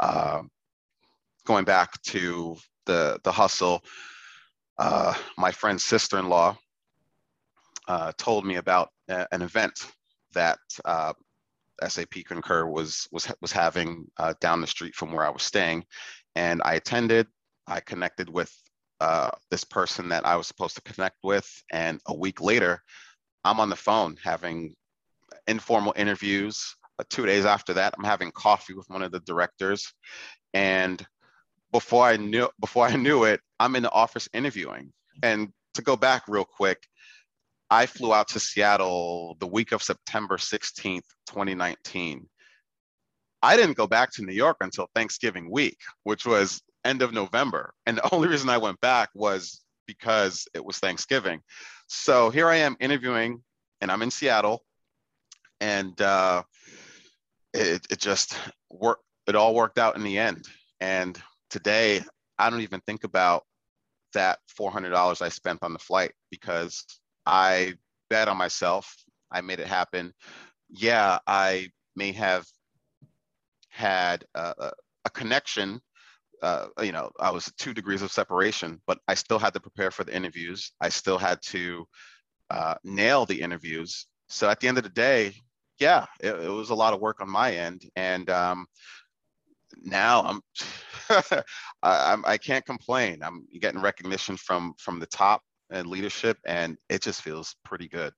uh, 0.00 0.42
going 1.44 1.64
back 1.64 2.00
to 2.02 2.56
the, 2.86 3.20
the 3.22 3.32
hustle, 3.32 3.84
uh, 4.78 5.14
my 5.36 5.50
friend's 5.50 5.84
sister-in-law 5.84 6.56
uh, 7.88 8.12
told 8.16 8.44
me 8.44 8.56
about 8.56 8.90
a, 9.08 9.26
an 9.32 9.42
event 9.42 9.86
that 10.34 10.58
uh, 10.84 11.12
SAP 11.86 12.24
Concur 12.26 12.66
was 12.66 13.08
was 13.12 13.32
was 13.40 13.52
having 13.52 14.06
uh, 14.18 14.34
down 14.40 14.60
the 14.60 14.66
street 14.66 14.94
from 14.94 15.12
where 15.12 15.26
I 15.26 15.30
was 15.30 15.42
staying, 15.42 15.84
and 16.36 16.62
I 16.64 16.74
attended. 16.74 17.26
I 17.66 17.80
connected 17.80 18.28
with 18.28 18.52
uh, 19.00 19.30
this 19.50 19.64
person 19.64 20.08
that 20.08 20.26
I 20.26 20.36
was 20.36 20.46
supposed 20.46 20.74
to 20.76 20.82
connect 20.82 21.18
with, 21.22 21.48
and 21.70 22.00
a 22.06 22.14
week 22.14 22.40
later, 22.40 22.82
I'm 23.44 23.60
on 23.60 23.70
the 23.70 23.76
phone 23.76 24.16
having 24.22 24.74
informal 25.46 25.92
interviews. 25.96 26.76
Two 27.08 27.26
days 27.26 27.44
after 27.44 27.74
that, 27.74 27.94
I'm 27.98 28.04
having 28.04 28.30
coffee 28.30 28.74
with 28.74 28.88
one 28.88 29.02
of 29.02 29.10
the 29.10 29.20
directors, 29.20 29.92
and 30.54 31.04
before 31.72 32.04
I 32.04 32.16
knew 32.16 32.48
before 32.60 32.86
I 32.86 32.96
knew 32.96 33.24
it, 33.24 33.40
I'm 33.62 33.76
in 33.76 33.84
the 33.84 33.92
office 33.92 34.28
interviewing. 34.32 34.92
And 35.22 35.52
to 35.74 35.82
go 35.82 35.94
back 35.94 36.24
real 36.26 36.44
quick, 36.44 36.84
I 37.70 37.86
flew 37.86 38.12
out 38.12 38.26
to 38.28 38.40
Seattle 38.40 39.36
the 39.38 39.46
week 39.46 39.70
of 39.70 39.84
September 39.84 40.36
16th, 40.36 41.06
2019. 41.28 42.28
I 43.40 43.56
didn't 43.56 43.76
go 43.76 43.86
back 43.86 44.10
to 44.14 44.22
New 44.22 44.34
York 44.34 44.56
until 44.62 44.88
Thanksgiving 44.96 45.48
week, 45.48 45.78
which 46.02 46.26
was 46.26 46.60
end 46.84 47.02
of 47.02 47.12
November. 47.12 47.72
And 47.86 47.98
the 47.98 48.08
only 48.12 48.26
reason 48.26 48.50
I 48.50 48.58
went 48.58 48.80
back 48.80 49.10
was 49.14 49.62
because 49.86 50.44
it 50.54 50.64
was 50.64 50.78
Thanksgiving. 50.78 51.40
So 51.86 52.30
here 52.30 52.48
I 52.48 52.56
am 52.56 52.76
interviewing, 52.80 53.44
and 53.80 53.92
I'm 53.92 54.02
in 54.02 54.10
Seattle, 54.10 54.64
and 55.60 56.00
uh, 56.00 56.42
it, 57.54 57.86
it 57.90 58.00
just 58.00 58.36
worked. 58.70 59.04
It 59.28 59.36
all 59.36 59.54
worked 59.54 59.78
out 59.78 59.94
in 59.94 60.02
the 60.02 60.18
end. 60.18 60.48
And 60.80 61.16
today 61.48 62.00
I 62.38 62.50
don't 62.50 62.62
even 62.62 62.80
think 62.80 63.04
about 63.04 63.44
that 64.14 64.38
$400 64.58 65.22
I 65.22 65.28
spent 65.28 65.62
on 65.62 65.72
the 65.72 65.78
flight 65.78 66.12
because 66.30 66.84
I 67.26 67.74
bet 68.10 68.28
on 68.28 68.36
myself. 68.36 68.94
I 69.30 69.40
made 69.40 69.60
it 69.60 69.66
happen. 69.66 70.12
Yeah, 70.68 71.18
I 71.26 71.70
may 71.96 72.12
have 72.12 72.46
had 73.68 74.24
a, 74.34 74.72
a 75.04 75.10
connection. 75.10 75.80
Uh, 76.42 76.66
you 76.82 76.92
know, 76.92 77.10
I 77.20 77.30
was 77.30 77.50
two 77.58 77.72
degrees 77.72 78.02
of 78.02 78.12
separation, 78.12 78.80
but 78.86 78.98
I 79.08 79.14
still 79.14 79.38
had 79.38 79.54
to 79.54 79.60
prepare 79.60 79.90
for 79.90 80.04
the 80.04 80.14
interviews. 80.14 80.72
I 80.80 80.88
still 80.88 81.18
had 81.18 81.40
to 81.42 81.86
uh, 82.50 82.74
nail 82.84 83.24
the 83.26 83.40
interviews. 83.40 84.06
So 84.28 84.50
at 84.50 84.60
the 84.60 84.68
end 84.68 84.78
of 84.78 84.84
the 84.84 84.90
day, 84.90 85.34
yeah, 85.78 86.06
it, 86.20 86.34
it 86.34 86.48
was 86.48 86.70
a 86.70 86.74
lot 86.74 86.94
of 86.94 87.00
work 87.00 87.20
on 87.20 87.30
my 87.30 87.52
end. 87.52 87.88
And 87.96 88.28
um, 88.28 88.66
now 89.82 90.22
I'm 90.22 90.40
I, 91.82 92.12
I'm 92.12 92.24
I 92.26 92.36
can't 92.38 92.64
complain. 92.64 93.22
I'm 93.22 93.46
getting 93.60 93.80
recognition 93.80 94.36
from 94.36 94.74
from 94.78 94.98
the 94.98 95.06
top 95.06 95.42
and 95.70 95.86
leadership, 95.88 96.38
and 96.46 96.76
it 96.88 97.02
just 97.02 97.22
feels 97.22 97.56
pretty 97.64 97.88
good. 97.88 98.12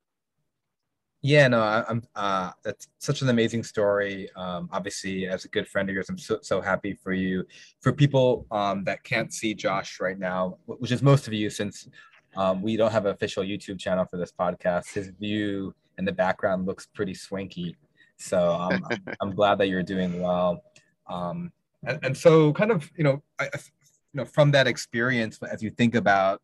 Yeah, 1.22 1.48
no, 1.48 1.60
I, 1.62 1.84
am 1.88 2.02
Uh, 2.14 2.50
that's 2.62 2.88
such 2.98 3.22
an 3.22 3.30
amazing 3.30 3.62
story. 3.62 4.28
Um, 4.36 4.68
obviously, 4.72 5.26
as 5.26 5.46
a 5.46 5.48
good 5.48 5.66
friend 5.66 5.88
of 5.88 5.94
yours, 5.94 6.10
I'm 6.10 6.18
so 6.18 6.38
so 6.42 6.60
happy 6.60 6.92
for 6.92 7.14
you. 7.14 7.46
For 7.80 7.92
people 7.92 8.46
um, 8.50 8.84
that 8.84 9.04
can't 9.04 9.32
see 9.32 9.54
Josh 9.54 10.00
right 10.00 10.18
now, 10.18 10.58
which 10.66 10.92
is 10.92 11.02
most 11.02 11.26
of 11.26 11.32
you, 11.32 11.48
since 11.48 11.88
um, 12.36 12.60
we 12.60 12.76
don't 12.76 12.92
have 12.92 13.06
an 13.06 13.12
official 13.12 13.42
YouTube 13.42 13.78
channel 13.78 14.04
for 14.04 14.18
this 14.18 14.32
podcast, 14.38 14.92
his 14.92 15.08
view 15.18 15.74
in 15.96 16.04
the 16.04 16.12
background 16.12 16.66
looks 16.66 16.88
pretty 16.94 17.14
swanky. 17.14 17.74
So 18.18 18.50
um, 18.52 18.84
I'm, 18.90 19.14
I'm 19.22 19.34
glad 19.34 19.56
that 19.58 19.68
you're 19.68 19.82
doing 19.82 20.20
well. 20.20 20.62
Um, 21.06 21.52
and, 21.86 21.98
and 22.02 22.16
so 22.16 22.52
kind 22.52 22.70
of, 22.70 22.90
you 22.96 23.04
know, 23.04 23.22
I, 23.38 23.44
you 23.44 24.20
know, 24.20 24.24
from 24.24 24.50
that 24.52 24.66
experience, 24.66 25.38
as 25.42 25.62
you 25.62 25.70
think 25.70 25.94
about, 25.94 26.40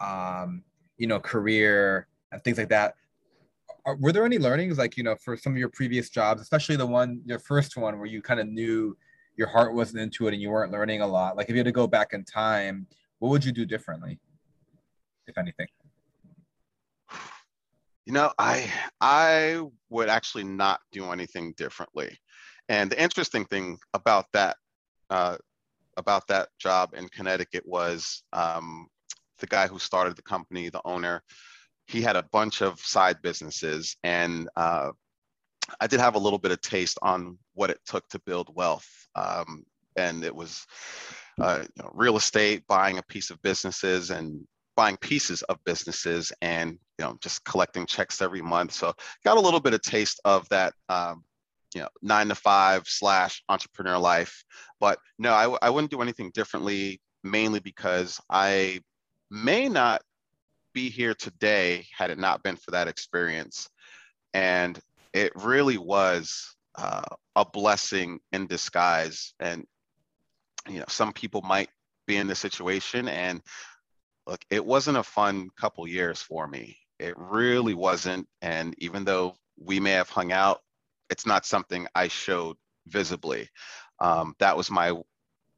um, 0.00 0.62
you 0.98 1.06
know, 1.06 1.20
career 1.20 2.08
and 2.32 2.42
things 2.42 2.58
like 2.58 2.68
that, 2.70 2.94
are, 3.84 3.96
were 3.96 4.12
there 4.12 4.24
any 4.24 4.38
learnings 4.38 4.78
like, 4.78 4.96
you 4.96 5.04
know, 5.04 5.14
for 5.16 5.36
some 5.36 5.52
of 5.52 5.58
your 5.58 5.68
previous 5.68 6.10
jobs, 6.10 6.40
especially 6.42 6.76
the 6.76 6.86
one, 6.86 7.20
your 7.24 7.38
first 7.38 7.76
one 7.76 7.98
where 7.98 8.06
you 8.06 8.20
kind 8.20 8.40
of 8.40 8.48
knew 8.48 8.96
your 9.36 9.46
heart 9.48 9.74
wasn't 9.74 10.00
into 10.00 10.26
it 10.26 10.32
and 10.32 10.42
you 10.42 10.50
weren't 10.50 10.72
learning 10.72 11.02
a 11.02 11.06
lot? 11.06 11.36
Like 11.36 11.48
if 11.48 11.50
you 11.50 11.58
had 11.58 11.66
to 11.66 11.72
go 11.72 11.86
back 11.86 12.12
in 12.12 12.24
time, 12.24 12.86
what 13.18 13.30
would 13.30 13.44
you 13.44 13.52
do 13.52 13.64
differently, 13.64 14.18
if 15.26 15.38
anything? 15.38 15.68
You 18.04 18.12
know, 18.12 18.32
I 18.38 18.70
I 19.00 19.62
would 19.90 20.08
actually 20.08 20.44
not 20.44 20.80
do 20.92 21.10
anything 21.10 21.54
differently. 21.56 22.16
And 22.68 22.90
the 22.90 23.00
interesting 23.02 23.44
thing 23.44 23.78
about 23.94 24.26
that 24.32 24.56
uh, 25.10 25.36
about 25.96 26.26
that 26.28 26.48
job 26.58 26.94
in 26.94 27.08
Connecticut 27.08 27.64
was 27.66 28.22
um, 28.32 28.86
the 29.38 29.46
guy 29.46 29.66
who 29.66 29.78
started 29.78 30.16
the 30.16 30.22
company, 30.22 30.68
the 30.68 30.80
owner. 30.84 31.22
He 31.86 32.02
had 32.02 32.16
a 32.16 32.24
bunch 32.32 32.62
of 32.62 32.80
side 32.80 33.22
businesses, 33.22 33.96
and 34.02 34.48
uh, 34.56 34.90
I 35.80 35.86
did 35.86 36.00
have 36.00 36.14
a 36.14 36.20
little 36.20 36.38
bit 36.38 36.52
of 36.52 36.60
taste 36.60 36.98
on 37.02 37.38
what 37.54 37.70
it 37.70 37.80
took 37.86 38.08
to 38.08 38.18
build 38.20 38.54
wealth. 38.54 38.88
Um, 39.14 39.64
and 39.96 40.24
it 40.24 40.34
was 40.34 40.66
uh, 41.40 41.60
you 41.62 41.82
know, 41.82 41.90
real 41.94 42.16
estate, 42.16 42.66
buying 42.66 42.98
a 42.98 43.02
piece 43.02 43.30
of 43.30 43.40
businesses, 43.42 44.10
and 44.10 44.46
buying 44.74 44.96
pieces 44.98 45.42
of 45.42 45.58
businesses, 45.64 46.32
and 46.42 46.78
you 46.98 47.04
know 47.04 47.16
just 47.22 47.44
collecting 47.44 47.86
checks 47.86 48.20
every 48.20 48.42
month. 48.42 48.72
So 48.72 48.92
got 49.24 49.36
a 49.36 49.40
little 49.40 49.60
bit 49.60 49.74
of 49.74 49.82
taste 49.82 50.20
of 50.24 50.48
that 50.50 50.74
um, 50.88 51.24
you 51.76 51.82
know 51.82 51.88
nine 52.00 52.28
to 52.28 52.34
five 52.34 52.84
slash 52.86 53.42
entrepreneur 53.50 53.98
life. 53.98 54.42
But 54.80 54.98
no 55.18 55.32
I, 55.34 55.58
I 55.60 55.68
wouldn't 55.68 55.90
do 55.90 56.00
anything 56.00 56.30
differently 56.32 57.02
mainly 57.22 57.60
because 57.60 58.20
i 58.30 58.80
may 59.30 59.68
not 59.68 60.00
be 60.72 60.88
here 60.88 61.12
today 61.12 61.84
had 61.94 62.10
it 62.10 62.18
not 62.18 62.42
been 62.42 62.56
for 62.56 62.70
that 62.70 62.88
experience. 62.88 63.68
And 64.32 64.78
it 65.12 65.32
really 65.34 65.76
was 65.76 66.54
uh, 66.76 67.02
a 67.34 67.44
blessing 67.44 68.20
in 68.32 68.46
disguise. 68.46 69.34
And 69.38 69.66
you 70.66 70.78
know 70.78 70.86
some 70.88 71.12
people 71.12 71.42
might 71.42 71.68
be 72.06 72.16
in 72.16 72.26
this 72.26 72.38
situation 72.38 73.06
and 73.06 73.42
look 74.26 74.42
it 74.48 74.64
wasn't 74.64 74.96
a 74.96 75.02
fun 75.02 75.50
couple 75.60 75.86
years 75.86 76.22
for 76.22 76.46
me. 76.46 76.78
It 76.98 77.14
really 77.18 77.74
wasn't. 77.74 78.26
And 78.40 78.74
even 78.78 79.04
though 79.04 79.34
we 79.58 79.78
may 79.78 79.92
have 79.92 80.08
hung 80.08 80.32
out 80.32 80.60
it's 81.10 81.26
not 81.26 81.46
something 81.46 81.86
I 81.94 82.08
showed 82.08 82.56
visibly. 82.86 83.48
Um, 84.00 84.34
that 84.38 84.56
was 84.56 84.70
my 84.70 84.92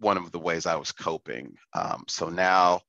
one 0.00 0.16
of 0.16 0.30
the 0.30 0.38
ways 0.38 0.66
I 0.66 0.76
was 0.76 0.92
coping. 0.92 1.54
Um, 1.74 2.04
so 2.08 2.28
now 2.28 2.80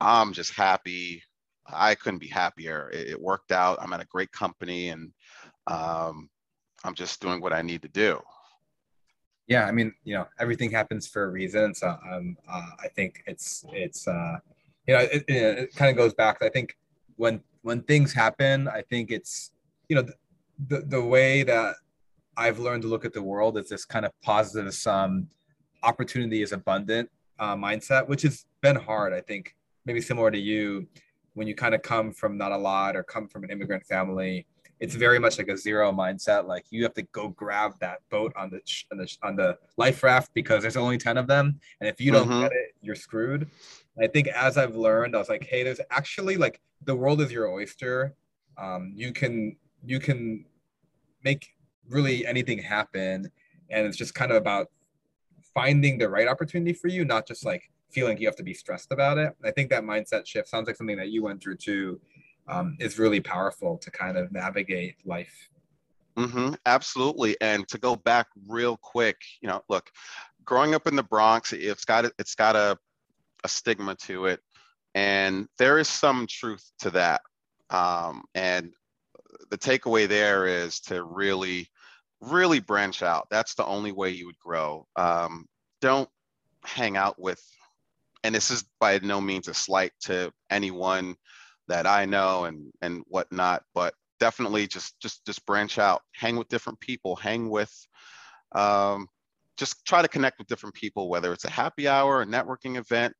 I'm 0.00 0.32
just 0.32 0.54
happy. 0.54 1.22
I 1.66 1.94
couldn't 1.94 2.18
be 2.18 2.28
happier. 2.28 2.90
It, 2.92 3.08
it 3.10 3.20
worked 3.20 3.52
out. 3.52 3.78
I'm 3.80 3.92
at 3.92 4.02
a 4.02 4.06
great 4.06 4.30
company, 4.32 4.90
and 4.90 5.12
um, 5.66 6.28
I'm 6.84 6.94
just 6.94 7.20
doing 7.20 7.40
what 7.40 7.52
I 7.52 7.62
need 7.62 7.82
to 7.82 7.88
do. 7.88 8.20
Yeah, 9.48 9.64
I 9.64 9.72
mean, 9.72 9.94
you 10.04 10.14
know, 10.14 10.26
everything 10.40 10.70
happens 10.70 11.06
for 11.06 11.24
a 11.24 11.30
reason. 11.30 11.74
So 11.74 11.88
um, 11.88 12.36
uh, 12.48 12.70
I 12.82 12.88
think 12.88 13.22
it's 13.26 13.64
it's 13.72 14.06
uh, 14.06 14.38
you 14.86 14.94
know, 14.94 15.00
it, 15.00 15.24
it, 15.28 15.58
it 15.58 15.74
kind 15.74 15.90
of 15.90 15.96
goes 15.96 16.14
back. 16.14 16.38
I 16.42 16.48
think 16.48 16.76
when 17.16 17.40
when 17.62 17.82
things 17.82 18.12
happen, 18.12 18.68
I 18.68 18.82
think 18.82 19.10
it's 19.10 19.52
you 19.88 19.96
know 19.96 20.06
the 20.68 20.80
the 20.80 21.02
way 21.02 21.42
that 21.42 21.76
I've 22.36 22.58
learned 22.58 22.82
to 22.82 22.88
look 22.88 23.04
at 23.04 23.12
the 23.12 23.22
world 23.22 23.56
is 23.58 23.68
this 23.68 23.84
kind 23.84 24.04
of 24.04 24.12
positive 24.22 24.74
sum, 24.74 25.28
opportunity 25.82 26.42
is 26.42 26.52
abundant 26.52 27.10
uh, 27.38 27.56
mindset, 27.56 28.08
which 28.08 28.22
has 28.22 28.46
been 28.60 28.76
hard. 28.76 29.12
I 29.12 29.20
think 29.20 29.54
maybe 29.84 30.00
similar 30.00 30.30
to 30.30 30.38
you, 30.38 30.86
when 31.34 31.46
you 31.46 31.54
kind 31.54 31.74
of 31.74 31.82
come 31.82 32.12
from 32.12 32.36
not 32.36 32.52
a 32.52 32.56
lot 32.56 32.96
or 32.96 33.02
come 33.02 33.28
from 33.28 33.44
an 33.44 33.50
immigrant 33.50 33.84
family, 33.86 34.46
it's 34.80 34.94
very 34.94 35.18
much 35.18 35.38
like 35.38 35.48
a 35.48 35.56
zero 35.56 35.90
mindset. 35.92 36.46
Like 36.46 36.66
you 36.70 36.82
have 36.82 36.94
to 36.94 37.02
go 37.02 37.28
grab 37.28 37.74
that 37.80 38.00
boat 38.10 38.32
on 38.36 38.50
the 38.50 38.60
on 38.92 38.98
the, 38.98 39.16
on 39.22 39.36
the 39.36 39.58
life 39.76 40.02
raft 40.02 40.30
because 40.34 40.62
there's 40.62 40.76
only 40.76 40.98
ten 40.98 41.16
of 41.16 41.26
them, 41.26 41.58
and 41.80 41.88
if 41.88 42.00
you 42.00 42.12
don't 42.12 42.28
mm-hmm. 42.28 42.42
get 42.42 42.52
it, 42.52 42.74
you're 42.82 42.94
screwed. 42.94 43.48
And 43.96 44.04
I 44.04 44.08
think 44.08 44.28
as 44.28 44.58
I've 44.58 44.76
learned, 44.76 45.14
I 45.14 45.18
was 45.18 45.28
like, 45.28 45.44
hey, 45.44 45.62
there's 45.62 45.80
actually 45.90 46.36
like 46.36 46.60
the 46.84 46.94
world 46.94 47.20
is 47.20 47.32
your 47.32 47.48
oyster. 47.48 48.14
Um, 48.58 48.92
you 48.94 49.12
can 49.12 49.56
you 49.86 50.00
can 50.00 50.44
make 51.24 51.48
really 51.88 52.26
anything 52.26 52.58
happen, 52.58 53.30
and 53.70 53.86
it's 53.86 53.96
just 53.96 54.14
kind 54.14 54.30
of 54.30 54.36
about 54.36 54.68
finding 55.54 55.96
the 55.98 56.08
right 56.08 56.28
opportunity 56.28 56.72
for 56.72 56.88
you, 56.88 57.04
not 57.04 57.26
just 57.26 57.44
like 57.44 57.70
feeling 57.90 58.18
you 58.18 58.26
have 58.26 58.36
to 58.36 58.42
be 58.42 58.52
stressed 58.52 58.92
about 58.92 59.16
it. 59.16 59.34
I 59.44 59.50
think 59.52 59.70
that 59.70 59.84
mindset 59.84 60.26
shift 60.26 60.48
sounds 60.48 60.66
like 60.66 60.76
something 60.76 60.96
that 60.96 61.08
you 61.08 61.22
went 61.22 61.40
through 61.40 61.56
too 61.56 62.00
um, 62.48 62.76
is 62.78 62.98
really 62.98 63.20
powerful 63.20 63.78
to 63.78 63.90
kind 63.90 64.18
of 64.18 64.32
navigate 64.32 64.96
life. 65.04 65.48
Mm-hmm, 66.16 66.54
absolutely. 66.64 67.36
And 67.40 67.66
to 67.68 67.78
go 67.78 67.94
back 67.94 68.26
real 68.48 68.76
quick, 68.76 69.16
you 69.40 69.48
know, 69.48 69.62
look, 69.68 69.90
growing 70.44 70.74
up 70.74 70.86
in 70.86 70.96
the 70.96 71.02
Bronx, 71.02 71.52
it's 71.52 71.84
got 71.84 72.06
it's 72.18 72.34
got 72.34 72.56
a, 72.56 72.78
a 73.44 73.48
stigma 73.48 73.94
to 74.06 74.26
it, 74.26 74.40
and 74.94 75.46
there 75.58 75.78
is 75.78 75.88
some 75.88 76.26
truth 76.26 76.64
to 76.80 76.90
that. 76.90 77.20
Um, 77.68 78.24
and 78.34 78.72
the 79.50 79.58
takeaway 79.58 80.08
there 80.08 80.46
is 80.46 80.80
to 80.80 81.04
really, 81.04 81.68
really 82.20 82.60
branch 82.60 83.02
out. 83.02 83.26
That's 83.30 83.54
the 83.54 83.64
only 83.64 83.92
way 83.92 84.10
you 84.10 84.26
would 84.26 84.38
grow. 84.38 84.86
Um, 84.96 85.46
don't 85.80 86.08
hang 86.64 86.96
out 86.96 87.20
with, 87.20 87.42
and 88.24 88.34
this 88.34 88.50
is 88.50 88.64
by 88.80 88.98
no 89.02 89.20
means 89.20 89.48
a 89.48 89.54
slight 89.54 89.92
to 90.02 90.32
anyone 90.50 91.16
that 91.68 91.86
I 91.86 92.04
know 92.04 92.44
and 92.44 92.72
and 92.82 93.02
whatnot. 93.08 93.62
But 93.74 93.94
definitely 94.18 94.66
just 94.66 94.98
just 95.00 95.24
just 95.26 95.44
branch 95.46 95.78
out, 95.78 96.02
hang 96.12 96.36
with 96.36 96.48
different 96.48 96.80
people, 96.80 97.16
hang 97.16 97.50
with 97.50 97.72
um, 98.52 99.08
just 99.56 99.84
try 99.84 100.02
to 100.02 100.08
connect 100.08 100.38
with 100.38 100.48
different 100.48 100.74
people, 100.74 101.08
whether 101.08 101.32
it's 101.32 101.44
a 101.44 101.50
happy 101.50 101.88
hour, 101.88 102.22
a 102.22 102.26
networking 102.26 102.76
event, 102.76 103.14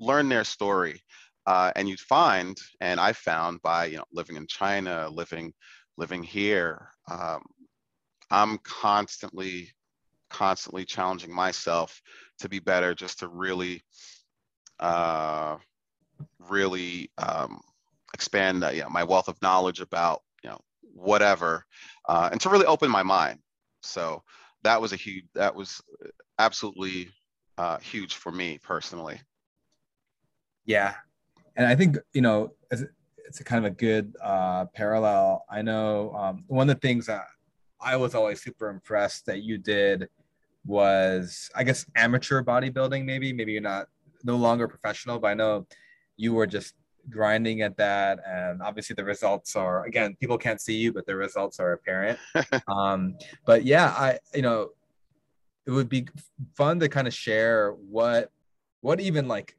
learn 0.00 0.28
their 0.28 0.44
story. 0.44 1.00
Uh, 1.46 1.72
and 1.76 1.88
you'd 1.88 2.00
find, 2.00 2.58
and 2.80 2.98
I 2.98 3.12
found 3.12 3.62
by 3.62 3.86
you 3.86 3.98
know 3.98 4.04
living 4.12 4.36
in 4.36 4.46
China, 4.46 5.08
living 5.08 5.52
living 5.96 6.22
here, 6.22 6.88
um, 7.10 7.42
I'm 8.30 8.58
constantly 8.58 9.70
constantly 10.28 10.84
challenging 10.84 11.32
myself 11.32 12.00
to 12.40 12.48
be 12.48 12.58
better, 12.58 12.94
just 12.94 13.20
to 13.20 13.28
really 13.28 13.84
uh, 14.80 15.56
really 16.40 17.10
um, 17.18 17.60
expand 18.12 18.64
uh, 18.64 18.72
my 18.90 19.04
wealth 19.04 19.28
of 19.28 19.40
knowledge 19.40 19.80
about 19.80 20.22
you 20.42 20.50
know 20.50 20.60
whatever 20.94 21.64
uh, 22.08 22.28
and 22.32 22.40
to 22.40 22.48
really 22.48 22.66
open 22.66 22.90
my 22.90 23.04
mind. 23.04 23.38
So 23.82 24.22
that 24.64 24.80
was 24.80 24.92
a 24.92 24.96
huge 24.96 25.26
that 25.34 25.54
was 25.54 25.80
absolutely 26.40 27.10
uh, 27.56 27.78
huge 27.78 28.16
for 28.16 28.32
me 28.32 28.58
personally. 28.58 29.20
Yeah 30.64 30.94
and 31.56 31.66
i 31.66 31.74
think 31.74 31.96
you 32.12 32.20
know 32.20 32.52
it's, 32.70 32.84
it's 33.26 33.40
a 33.40 33.44
kind 33.44 33.64
of 33.64 33.72
a 33.72 33.74
good 33.74 34.14
uh, 34.22 34.66
parallel. 34.66 35.44
I 35.50 35.60
know 35.60 36.14
um, 36.14 36.44
one 36.46 36.70
of 36.70 36.76
the 36.76 36.80
things 36.86 37.06
that 37.06 37.24
i 37.80 37.96
was 37.96 38.14
always 38.14 38.40
super 38.40 38.68
impressed 38.68 39.26
that 39.26 39.42
you 39.42 39.58
did 39.58 40.08
was 40.64 41.50
i 41.54 41.62
guess 41.62 41.86
amateur 41.94 42.42
bodybuilding 42.42 43.04
maybe 43.04 43.32
maybe 43.32 43.52
you're 43.52 43.60
not 43.60 43.86
no 44.24 44.36
longer 44.36 44.66
professional 44.66 45.18
but 45.18 45.28
i 45.28 45.34
know 45.34 45.66
you 46.16 46.32
were 46.32 46.46
just 46.46 46.74
grinding 47.10 47.60
at 47.62 47.76
that 47.76 48.18
and 48.26 48.62
obviously 48.62 48.94
the 48.94 49.04
results 49.04 49.54
are 49.54 49.84
again 49.84 50.16
people 50.18 50.38
can't 50.38 50.60
see 50.60 50.76
you 50.76 50.92
but 50.92 51.06
the 51.06 51.14
results 51.14 51.60
are 51.60 51.72
apparent. 51.72 52.18
Um, 52.68 53.16
but 53.44 53.64
yeah 53.64 53.88
i 53.96 54.18
you 54.34 54.42
know 54.42 54.70
it 55.66 55.70
would 55.70 55.88
be 55.88 56.08
fun 56.54 56.80
to 56.80 56.88
kind 56.88 57.06
of 57.06 57.14
share 57.14 57.72
what 57.72 58.30
what 58.80 59.00
even 59.00 59.28
like 59.28 59.56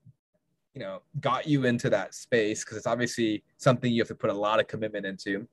you 0.77 0.83
know 0.83 1.01
got 1.21 1.47
you 1.47 1.65
into 1.65 1.89
that 1.89 2.13
space 2.13 2.63
because 2.63 2.77
it's 2.77 2.85
obviously 2.85 3.43
something 3.57 3.91
you 3.91 3.99
have 3.99 4.07
to 4.07 4.13
put 4.13 4.29
a 4.29 4.33
lot 4.33 4.59
of 4.59 4.67
commitment 4.67 5.07
into 5.07 5.47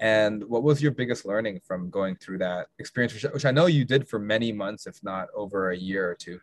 and 0.00 0.42
what 0.44 0.62
was 0.62 0.82
your 0.82 0.92
biggest 0.92 1.26
learning 1.26 1.60
from 1.62 1.90
going 1.90 2.16
through 2.16 2.38
that 2.38 2.68
experience 2.78 3.12
which, 3.12 3.24
which 3.34 3.44
i 3.44 3.50
know 3.50 3.66
you 3.66 3.84
did 3.84 4.08
for 4.08 4.18
many 4.18 4.50
months 4.50 4.86
if 4.86 4.98
not 5.02 5.28
over 5.36 5.72
a 5.72 5.76
year 5.76 6.10
or 6.10 6.14
two 6.14 6.40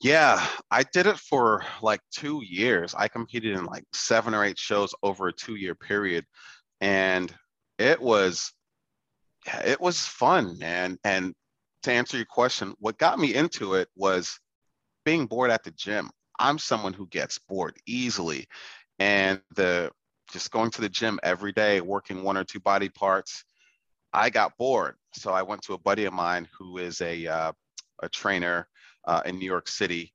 yeah, 0.00 0.46
I 0.70 0.82
did 0.82 1.06
it 1.06 1.16
for 1.16 1.64
like 1.80 2.00
two 2.10 2.42
years. 2.44 2.94
I 2.94 3.08
competed 3.08 3.56
in 3.56 3.64
like 3.64 3.84
seven 3.94 4.34
or 4.34 4.44
eight 4.44 4.58
shows 4.58 4.94
over 5.02 5.28
a 5.28 5.32
two 5.32 5.54
year 5.54 5.74
period. 5.74 6.26
And 6.82 7.34
it 7.78 8.02
was, 8.02 8.52
it 9.64 9.80
was 9.80 10.00
fun, 10.00 10.58
man. 10.58 10.98
And 11.04 11.32
to 11.84 11.92
answer 11.92 12.18
your 12.18 12.26
question, 12.26 12.74
what 12.80 12.98
got 12.98 13.18
me 13.18 13.34
into 13.34 13.74
it 13.74 13.88
was 13.96 14.38
being 15.06 15.24
bored 15.24 15.50
at 15.50 15.64
the 15.64 15.70
gym. 15.70 16.10
I'm 16.38 16.58
someone 16.58 16.92
who 16.92 17.06
gets 17.08 17.38
bored 17.38 17.76
easily. 17.86 18.46
And 18.98 19.40
the 19.54 19.90
just 20.32 20.50
going 20.50 20.70
to 20.72 20.80
the 20.80 20.88
gym 20.88 21.20
every 21.22 21.52
day, 21.52 21.80
working 21.80 22.22
one 22.22 22.36
or 22.36 22.44
two 22.44 22.60
body 22.60 22.88
parts, 22.88 23.44
I 24.12 24.30
got 24.30 24.56
bored. 24.56 24.96
So 25.12 25.32
I 25.32 25.42
went 25.42 25.62
to 25.62 25.74
a 25.74 25.78
buddy 25.78 26.04
of 26.04 26.12
mine 26.12 26.48
who 26.56 26.78
is 26.78 27.00
a, 27.00 27.26
uh, 27.26 27.52
a 28.02 28.08
trainer 28.08 28.68
uh, 29.04 29.22
in 29.26 29.38
New 29.38 29.46
York 29.46 29.68
City. 29.68 30.12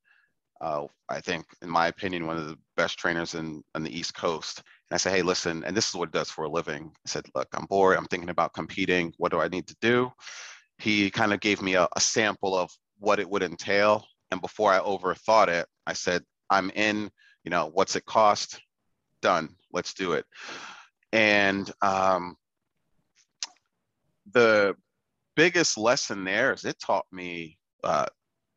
Uh, 0.62 0.88
I 1.08 1.22
think, 1.22 1.46
in 1.62 1.70
my 1.70 1.88
opinion, 1.88 2.28
one 2.28 2.38
of 2.38 2.48
the 2.48 2.58
best 2.76 2.98
trainers 2.98 3.36
in 3.36 3.64
on 3.76 3.84
the 3.84 3.98
East 3.98 4.14
Coast. 4.14 4.58
And 4.90 4.96
I 4.96 4.98
said, 4.98 5.14
hey, 5.14 5.22
listen, 5.22 5.64
and 5.64 5.76
this 5.76 5.88
is 5.88 5.96
what 5.96 6.10
it 6.10 6.14
does 6.14 6.30
for 6.30 6.46
a 6.46 6.50
living. 6.50 6.92
I 6.94 7.10
said, 7.10 7.26
look, 7.36 7.48
I'm 7.54 7.66
bored. 7.66 7.98
I'm 7.98 8.08
thinking 8.08 8.30
about 8.30 8.54
competing. 8.54 9.14
What 9.18 9.32
do 9.32 9.40
I 9.40 9.48
need 9.48 9.68
to 9.68 9.76
do? 9.80 10.12
He 10.78 11.10
kind 11.12 11.34
of 11.34 11.40
gave 11.40 11.62
me 11.62 11.76
a, 11.76 11.88
a 11.96 12.02
sample 12.02 12.58
of 12.58 12.72
what 12.98 13.20
it 13.20 13.30
would 13.30 13.44
entail. 13.44 14.06
And 14.32 14.42
before 14.42 14.72
I 14.72 14.80
overthought 14.80 15.48
it, 15.48 15.68
I 15.86 15.94
said, 15.94 16.24
I'm 16.50 16.70
in, 16.72 17.10
you 17.44 17.52
know, 17.52 17.70
what's 17.74 17.96
it 17.96 18.06
cost? 18.06 18.60
Done. 19.22 19.56
Let's 19.72 19.94
do 19.94 20.14
it. 20.14 20.26
And 21.12 21.70
um, 21.82 22.36
the 24.32 24.76
biggest 25.36 25.78
lesson 25.78 26.24
there 26.24 26.54
is 26.54 26.66
it 26.66 26.80
taught 26.80 27.06
me 27.12 27.58
uh, 27.84 28.06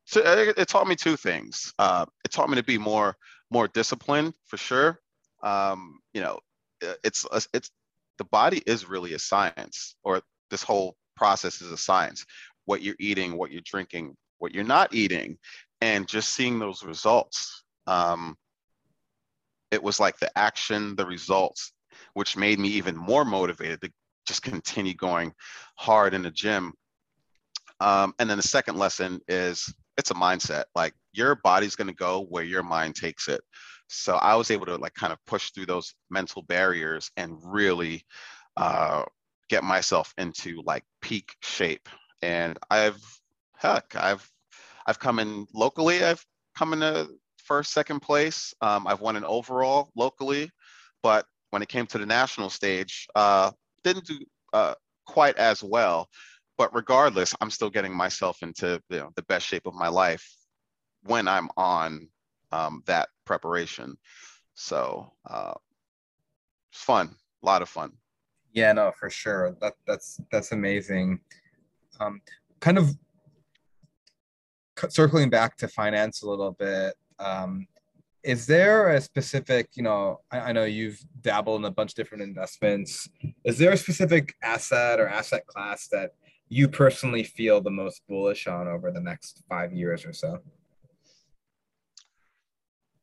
so 0.04 0.20
it, 0.24 0.68
taught 0.68 0.86
me 0.86 0.96
two 0.96 1.16
things. 1.16 1.72
Uh, 1.78 2.06
it 2.24 2.32
taught 2.32 2.50
me 2.50 2.56
to 2.56 2.62
be 2.62 2.78
more 2.78 3.16
more 3.50 3.68
disciplined 3.68 4.34
for 4.46 4.56
sure. 4.56 4.98
Um, 5.42 6.00
you 6.12 6.20
know, 6.20 6.40
it's 7.04 7.26
it's 7.54 7.70
the 8.18 8.24
body 8.24 8.62
is 8.66 8.88
really 8.88 9.14
a 9.14 9.18
science, 9.18 9.96
or 10.02 10.20
this 10.50 10.62
whole 10.62 10.96
process 11.16 11.62
is 11.62 11.70
a 11.70 11.76
science. 11.76 12.24
What 12.64 12.82
you're 12.82 12.96
eating, 12.98 13.36
what 13.36 13.52
you're 13.52 13.62
drinking, 13.64 14.16
what 14.42 14.52
you're 14.52 14.64
not 14.64 14.92
eating, 14.92 15.38
and 15.80 16.08
just 16.08 16.34
seeing 16.34 16.58
those 16.58 16.82
results. 16.82 17.62
Um, 17.86 18.36
it 19.70 19.80
was 19.80 20.00
like 20.00 20.18
the 20.18 20.36
action, 20.36 20.96
the 20.96 21.06
results, 21.06 21.72
which 22.14 22.36
made 22.36 22.58
me 22.58 22.68
even 22.70 22.96
more 22.96 23.24
motivated 23.24 23.80
to 23.82 23.92
just 24.26 24.42
continue 24.42 24.94
going 24.94 25.32
hard 25.76 26.12
in 26.12 26.22
the 26.22 26.30
gym. 26.30 26.72
Um, 27.78 28.14
and 28.18 28.28
then 28.28 28.36
the 28.36 28.42
second 28.42 28.76
lesson 28.76 29.20
is 29.28 29.72
it's 29.96 30.10
a 30.10 30.14
mindset. 30.14 30.64
Like 30.74 30.92
your 31.12 31.36
body's 31.36 31.76
going 31.76 31.88
to 31.88 31.94
go 31.94 32.26
where 32.28 32.44
your 32.44 32.64
mind 32.64 32.96
takes 32.96 33.28
it. 33.28 33.40
So 33.86 34.16
I 34.16 34.34
was 34.34 34.50
able 34.50 34.66
to 34.66 34.76
like 34.76 34.94
kind 34.94 35.12
of 35.12 35.20
push 35.24 35.52
through 35.52 35.66
those 35.66 35.94
mental 36.10 36.42
barriers 36.42 37.12
and 37.16 37.36
really 37.44 38.04
uh, 38.56 39.04
get 39.48 39.62
myself 39.62 40.12
into 40.18 40.62
like 40.66 40.82
peak 41.00 41.30
shape. 41.42 41.88
And 42.22 42.58
I've 42.70 43.00
heck, 43.62 43.94
I've 43.96 44.28
I've 44.86 44.98
come 44.98 45.18
in 45.18 45.46
locally. 45.54 46.04
I've 46.04 46.24
come 46.56 46.72
in 46.74 47.08
first, 47.38 47.72
second 47.72 48.00
place. 48.00 48.52
Um, 48.60 48.86
I've 48.86 49.00
won 49.00 49.16
an 49.16 49.24
overall 49.24 49.90
locally, 49.96 50.50
but 51.02 51.24
when 51.50 51.62
it 51.62 51.68
came 51.68 51.86
to 51.86 51.98
the 51.98 52.06
national 52.06 52.50
stage, 52.50 53.06
uh, 53.14 53.52
didn't 53.84 54.06
do 54.06 54.18
uh, 54.52 54.74
quite 55.06 55.36
as 55.38 55.62
well 55.62 56.08
but 56.58 56.74
regardless, 56.74 57.34
I'm 57.40 57.50
still 57.50 57.70
getting 57.70 57.92
myself 57.92 58.42
into 58.42 58.80
you 58.88 58.98
know, 58.98 59.10
the 59.16 59.22
best 59.22 59.46
shape 59.46 59.66
of 59.66 59.74
my 59.74 59.88
life 59.88 60.24
when 61.02 61.26
I'm 61.26 61.48
on 61.56 62.08
um, 62.52 62.82
that 62.86 63.08
preparation. 63.24 63.96
So 64.54 65.12
uh, 65.28 65.54
it's 66.70 66.82
fun, 66.82 67.16
a 67.42 67.46
lot 67.46 67.62
of 67.62 67.68
fun. 67.68 67.92
Yeah, 68.52 68.72
no, 68.72 68.92
for 68.98 69.08
sure. 69.08 69.56
That 69.60 69.74
that's 69.86 70.20
that's 70.30 70.52
amazing. 70.52 71.20
Um, 71.98 72.20
kind 72.60 72.76
of 72.76 72.94
circling 74.88 75.30
back 75.30 75.56
to 75.58 75.68
finance 75.68 76.22
a 76.22 76.28
little 76.28 76.52
bit. 76.52 76.94
Um, 77.18 77.66
is 78.22 78.46
there 78.46 78.90
a 78.90 79.00
specific, 79.00 79.70
you 79.74 79.82
know, 79.82 80.20
I, 80.30 80.40
I 80.40 80.52
know 80.52 80.64
you've 80.64 81.00
dabbled 81.20 81.60
in 81.60 81.64
a 81.64 81.70
bunch 81.70 81.92
of 81.92 81.96
different 81.96 82.22
investments. 82.22 83.08
Is 83.44 83.58
there 83.58 83.72
a 83.72 83.76
specific 83.76 84.34
asset 84.42 85.00
or 85.00 85.08
asset 85.08 85.46
class 85.46 85.88
that 85.88 86.10
you 86.48 86.68
personally 86.68 87.24
feel 87.24 87.60
the 87.60 87.70
most 87.70 88.02
bullish 88.08 88.46
on 88.46 88.68
over 88.68 88.92
the 88.92 89.00
next 89.00 89.42
five 89.48 89.72
years 89.72 90.04
or 90.04 90.12
so? 90.12 90.38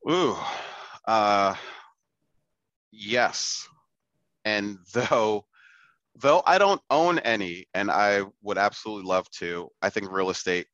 Ooh, 0.10 0.38
uh, 1.06 1.56
yes. 2.92 3.68
And 4.46 4.78
though 4.94 5.46
though 6.16 6.44
I 6.46 6.58
don't 6.58 6.82
own 6.90 7.20
any, 7.20 7.66
and 7.74 7.90
I 7.90 8.24
would 8.42 8.58
absolutely 8.58 9.08
love 9.08 9.30
to. 9.32 9.70
I 9.82 9.90
think 9.90 10.12
real 10.12 10.30
estate 10.30 10.68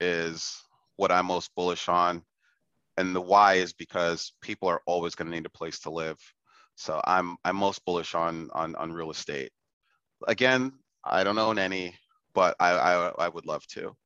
is 0.00 0.62
what 0.96 1.12
I'm 1.12 1.26
most 1.26 1.50
bullish 1.54 1.88
on, 1.88 2.22
and 2.96 3.14
the 3.14 3.20
why 3.20 3.54
is 3.54 3.72
because 3.72 4.32
people 4.40 4.68
are 4.68 4.82
always 4.86 5.14
going 5.14 5.30
to 5.30 5.36
need 5.36 5.46
a 5.46 5.50
place 5.50 5.80
to 5.80 5.90
live. 5.90 6.18
So 6.74 7.00
I'm 7.04 7.36
I'm 7.44 7.56
most 7.56 7.84
bullish 7.84 8.14
on 8.14 8.50
on 8.52 8.74
on 8.76 8.92
real 8.92 9.10
estate. 9.10 9.50
Again, 10.26 10.72
I 11.04 11.24
don't 11.24 11.38
own 11.38 11.58
any, 11.58 11.94
but 12.34 12.56
I 12.60 12.70
I, 12.72 13.08
I 13.18 13.28
would 13.28 13.46
love 13.46 13.66
to. 13.68 13.96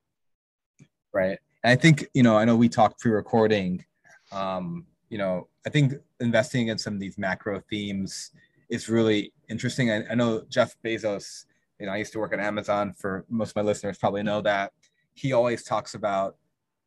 Right, 1.13 1.39
and 1.63 1.73
I 1.73 1.77
think 1.77 2.07
you 2.15 2.23
know 2.23 2.37
I 2.37 2.45
know 2.45 2.57
we 2.57 2.69
talked 2.69 3.01
pre-recording. 3.01 3.85
Um, 4.33 4.87
you 5.11 5.19
know, 5.19 5.49
I 5.67 5.71
think 5.71 5.95
investing 6.21 6.69
in 6.69 6.79
some 6.79 6.95
of 6.95 7.01
these 7.01 7.19
macro 7.19 7.63
themes 7.71 8.31
is 8.69 8.89
really 8.89 9.33
interesting. 9.49 9.91
I, 9.91 10.05
I 10.11 10.15
know 10.15 10.43
Jeff 10.49 10.77
Bezos. 10.85 11.45
You 11.79 11.87
know, 11.87 11.93
I 11.93 11.97
used 11.97 12.13
to 12.13 12.19
work 12.19 12.33
at 12.33 12.41
Amazon. 12.41 12.95
For 12.97 13.25
most 13.29 13.51
of 13.51 13.57
my 13.57 13.63
listeners, 13.63 13.99
probably 13.99 14.23
know 14.23 14.41
that 14.41 14.73
he 15.15 15.33
always 15.33 15.63
talks 15.63 15.95
about 15.95 16.37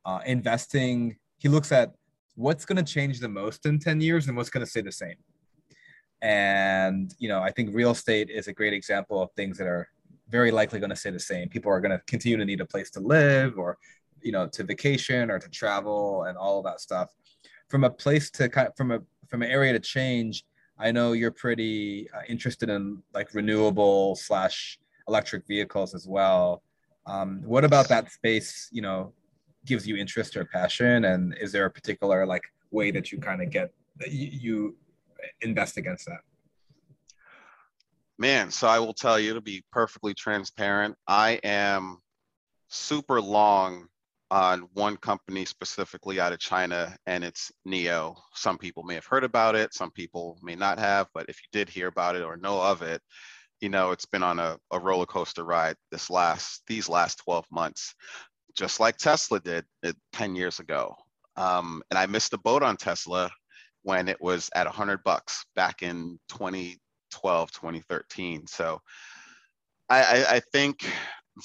uh, 0.06 0.20
investing. 0.26 1.18
He 1.38 1.50
looks 1.50 1.72
at 1.72 1.94
what's 2.36 2.66
going 2.66 2.84
to 2.84 2.94
change 2.94 3.20
the 3.20 3.30
most 3.30 3.66
in 3.66 3.80
10 3.80 4.00
years 4.02 4.28
and 4.28 4.38
what's 4.38 4.50
going 4.50 4.66
to 4.66 4.70
stay 4.70 4.82
the 4.82 4.92
same. 4.92 5.16
And, 6.22 7.14
you 7.20 7.30
know, 7.30 7.42
I 7.42 7.52
think 7.52 7.74
real 7.74 7.92
estate 7.92 8.30
is 8.30 8.48
a 8.48 8.54
great 8.54 8.74
example 8.74 9.22
of 9.22 9.30
things 9.36 9.58
that 9.58 9.68
are 9.68 9.88
very 10.30 10.52
likely 10.52 10.80
going 10.80 10.90
to 10.90 10.96
stay 10.96 11.10
the 11.10 11.20
same. 11.20 11.50
People 11.50 11.72
are 11.72 11.80
going 11.80 11.92
to 11.92 12.02
continue 12.08 12.38
to 12.38 12.46
need 12.46 12.62
a 12.62 12.66
place 12.66 12.90
to 12.92 13.00
live 13.00 13.58
or, 13.58 13.78
you 14.22 14.32
know, 14.32 14.48
to 14.48 14.64
vacation 14.64 15.32
or 15.32 15.40
to 15.40 15.50
travel 15.50 16.24
and 16.24 16.38
all 16.38 16.60
of 16.60 16.66
that 16.66 16.82
stuff. 16.82 17.14
From 17.70 17.84
a 17.84 17.90
place 17.90 18.30
to 18.32 18.50
kind 18.50 18.68
of, 18.68 18.76
from 18.76 18.92
a 18.92 19.00
from 19.28 19.42
an 19.42 19.50
area 19.50 19.74
to 19.74 19.80
change, 19.80 20.46
I 20.80 20.92
know 20.92 21.12
you're 21.12 21.32
pretty 21.32 22.10
uh, 22.12 22.22
interested 22.30 22.70
in 22.70 23.02
like 23.14 23.34
renewable 23.34 24.16
slash 24.16 24.80
electric 25.08 25.46
vehicles 25.48 25.94
as 25.94 26.08
well. 26.08 26.64
Um, 27.08 27.42
what 27.44 27.64
about 27.64 27.88
that 27.90 28.12
space? 28.12 28.70
You 28.72 28.82
know, 28.82 29.14
gives 29.66 29.88
you 29.88 29.96
interest 29.96 30.36
or 30.36 30.46
passion, 30.46 31.06
and 31.06 31.36
is 31.40 31.52
there 31.52 31.66
a 31.66 31.72
particular 31.72 32.26
like 32.26 32.44
way 32.72 32.92
that 32.92 33.12
you 33.12 33.20
kind 33.20 33.42
of 33.42 33.50
get 33.50 33.72
you, 34.08 34.30
you 34.32 34.76
invest 35.42 35.78
against 35.78 36.06
that? 36.06 36.20
Man, 38.20 38.52
so 38.52 38.68
I 38.68 38.80
will 38.80 38.94
tell 38.94 39.20
you 39.20 39.34
to 39.34 39.42
be 39.42 39.64
perfectly 39.72 40.14
transparent. 40.14 40.96
I 41.08 41.40
am 41.44 42.00
super 42.68 43.22
long 43.22 43.88
on 44.30 44.68
one 44.74 44.98
company 44.98 45.46
specifically 45.46 46.20
out 46.20 46.34
of 46.34 46.40
China, 46.40 46.96
and 47.06 47.24
it's 47.24 47.52
NIO. 47.66 48.16
Some 48.34 48.58
people 48.58 48.84
may 48.84 48.96
have 48.96 49.06
heard 49.06 49.24
about 49.24 49.56
it, 49.56 49.74
some 49.74 49.92
people 49.92 50.38
may 50.42 50.56
not 50.56 50.80
have, 50.80 51.08
but 51.14 51.30
if 51.30 51.38
you 51.38 51.48
did 51.52 51.70
hear 51.70 51.88
about 51.88 52.16
it 52.16 52.24
or 52.24 52.36
know 52.38 52.60
of 52.62 52.82
it, 52.82 53.02
you 53.62 53.70
know 53.70 53.92
it's 53.92 54.06
been 54.06 54.24
on 54.24 54.40
a, 54.40 54.58
a 54.72 54.80
roller 54.80 55.06
coaster 55.06 55.44
ride 55.44 55.76
this 55.92 56.10
last 56.10 56.62
these 56.68 56.90
last 56.90 57.20
12 57.24 57.46
months, 57.52 57.96
just 58.56 58.80
like 58.80 58.98
Tesla 58.98 59.40
did 59.40 59.66
10 60.14 60.36
years 60.36 60.60
ago. 60.60 60.96
Um, 61.36 61.84
and 61.90 61.98
I 61.98 62.06
missed 62.08 62.32
the 62.32 62.38
boat 62.40 62.64
on 62.64 62.78
Tesla 62.78 63.32
when 63.84 64.08
it 64.08 64.20
was 64.20 64.50
at 64.56 64.66
100 64.66 65.04
bucks 65.04 65.46
back 65.56 65.84
in 65.84 66.20
2012, 66.30 67.52
2013. 67.52 68.48
So 68.48 68.82
I, 69.90 70.02
I, 70.02 70.36
I 70.36 70.42
think 70.52 70.92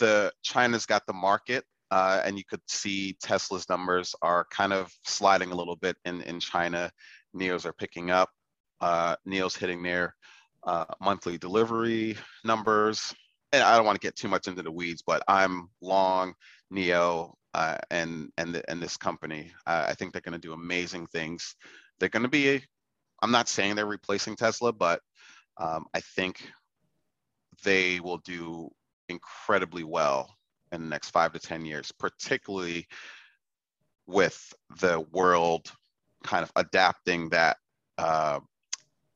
the 0.01 0.33
China's 0.43 0.87
got 0.87 1.07
the 1.07 1.13
market 1.13 1.65
uh, 1.93 2.23
and 2.25 2.39
you 2.39 2.45
could 2.49 2.63
see 2.69 3.17
Tesla's 3.23 3.69
numbers 3.69 4.15
are 4.23 4.47
kind 4.51 4.73
of 4.73 4.91
sliding 5.05 5.53
a 5.53 5.55
little 5.55 5.77
bit 5.77 5.95
in, 6.07 6.23
in 6.23 6.41
China. 6.41 6.91
NIOs 7.37 7.67
are 7.67 7.75
picking 7.75 8.11
up. 8.11 8.31
Uh, 8.81 9.15
NIO's 9.29 9.55
hitting 9.55 9.83
their 9.83 10.15
uh, 10.65 10.85
monthly 11.01 11.39
delivery 11.39 12.17
numbers. 12.45 13.15
And 13.53 13.63
I 13.63 13.77
don't 13.77 13.85
want 13.85 14.01
to 14.01 14.07
get 14.07 14.17
too 14.17 14.29
much 14.29 14.49
into 14.49 14.63
the 14.63 14.71
weeds, 14.71 15.03
but 15.07 15.23
I'm 15.29 15.69
long 15.81 16.35
NIO 16.73 17.35
uh, 17.55 17.77
and 17.91 18.31
and 18.39 18.55
the, 18.55 18.71
and 18.71 18.83
this 18.83 18.97
company. 18.97 19.53
I 19.67 19.95
think 19.95 20.13
they're 20.13 20.23
going 20.23 20.33
to 20.33 20.39
do 20.39 20.55
amazing 20.55 21.07
things. 21.09 21.55
They're 22.01 22.09
going 22.09 22.23
to 22.23 22.29
be. 22.29 22.63
I'm 23.21 23.31
not 23.31 23.49
saying 23.49 23.75
they're 23.75 23.87
replacing 23.87 24.37
Tesla, 24.37 24.73
but 24.73 25.01
um, 25.59 25.85
I 25.95 26.01
think 26.01 26.51
they 27.63 28.01
will 28.01 28.19
do 28.19 28.71
incredibly 29.09 29.85
well 29.85 30.35
in 30.73 30.81
the 30.81 30.89
next 30.89 31.11
five 31.11 31.33
to 31.33 31.39
10 31.39 31.65
years, 31.65 31.93
particularly 31.93 32.87
with 34.07 34.53
the 34.81 35.01
world 35.13 35.71
kind 36.25 36.43
of 36.43 36.53
adapting 36.57 37.29
that 37.31 37.57
uh, 37.99 38.41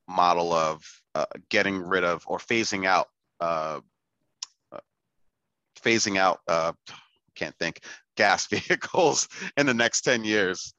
model 0.09 0.53
of 0.53 0.85
uh, 1.15 1.27
getting 1.49 1.79
rid 1.79 2.05
of 2.05 2.23
or 2.27 2.39
phasing 2.39 2.87
out, 2.87 3.09
uh, 3.41 3.81
uh 4.73 4.79
phasing 5.81 6.19
out, 6.19 6.41
uh, 6.49 6.73
can't 7.35 7.57
think, 7.59 7.81
gas 8.17 8.47
vehicles 8.51 9.29
in 9.57 9.67
the 9.67 9.75
next 9.75 10.03
10 10.03 10.25
years. 10.25 10.75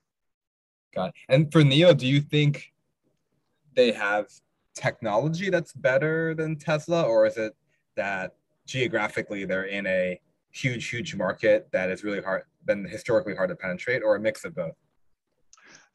Got 0.95 1.09
it. 1.09 1.15
And 1.29 1.51
for 1.51 1.61
NIO, 1.61 1.95
do 1.95 2.07
you 2.07 2.21
think 2.21 2.71
they 3.75 3.91
have 3.91 4.27
technology 4.73 5.49
that's 5.49 5.73
better 5.73 6.33
than 6.33 6.57
Tesla, 6.57 7.03
or 7.03 7.25
is 7.25 7.37
it 7.37 7.53
that 7.95 8.35
geographically 8.65 9.45
they're 9.45 9.65
in 9.65 9.85
a 9.87 10.19
huge, 10.51 10.89
huge 10.89 11.15
market 11.15 11.67
that 11.71 11.89
is 11.89 12.03
really 12.03 12.21
hard, 12.21 12.43
been 12.65 12.85
historically 12.85 13.35
hard 13.35 13.49
to 13.49 13.55
penetrate, 13.55 14.03
or 14.03 14.15
a 14.15 14.19
mix 14.19 14.45
of 14.45 14.55
both? 14.55 14.73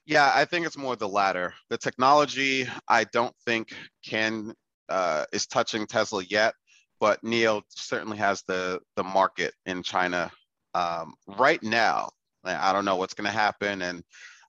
Yeah, 0.05 0.31
I 0.35 0.45
think 0.45 0.67
it's 0.67 0.77
more 0.77 0.97
the 0.97 1.09
latter. 1.09 1.55
The 1.71 1.79
technology, 1.79 2.67
I 2.89 3.05
don't 3.05 3.35
think 3.47 3.73
can 4.05 4.53
uh, 4.89 5.25
is 5.33 5.47
touching 5.47 5.87
Tesla 5.87 6.25
yet, 6.25 6.55
but 6.99 7.23
NIO 7.23 7.63
certainly 7.69 8.19
has 8.19 8.43
the 8.49 8.81
the 8.97 9.05
market 9.05 9.55
in 9.65 9.83
China 9.83 10.31
um, 10.75 11.15
right 11.27 11.63
now. 11.63 12.11
I 12.45 12.73
don't 12.73 12.85
know 12.85 12.97
what's 12.97 13.15
going 13.15 13.27
to 13.27 13.31
happen, 13.31 13.83
and 13.83 14.03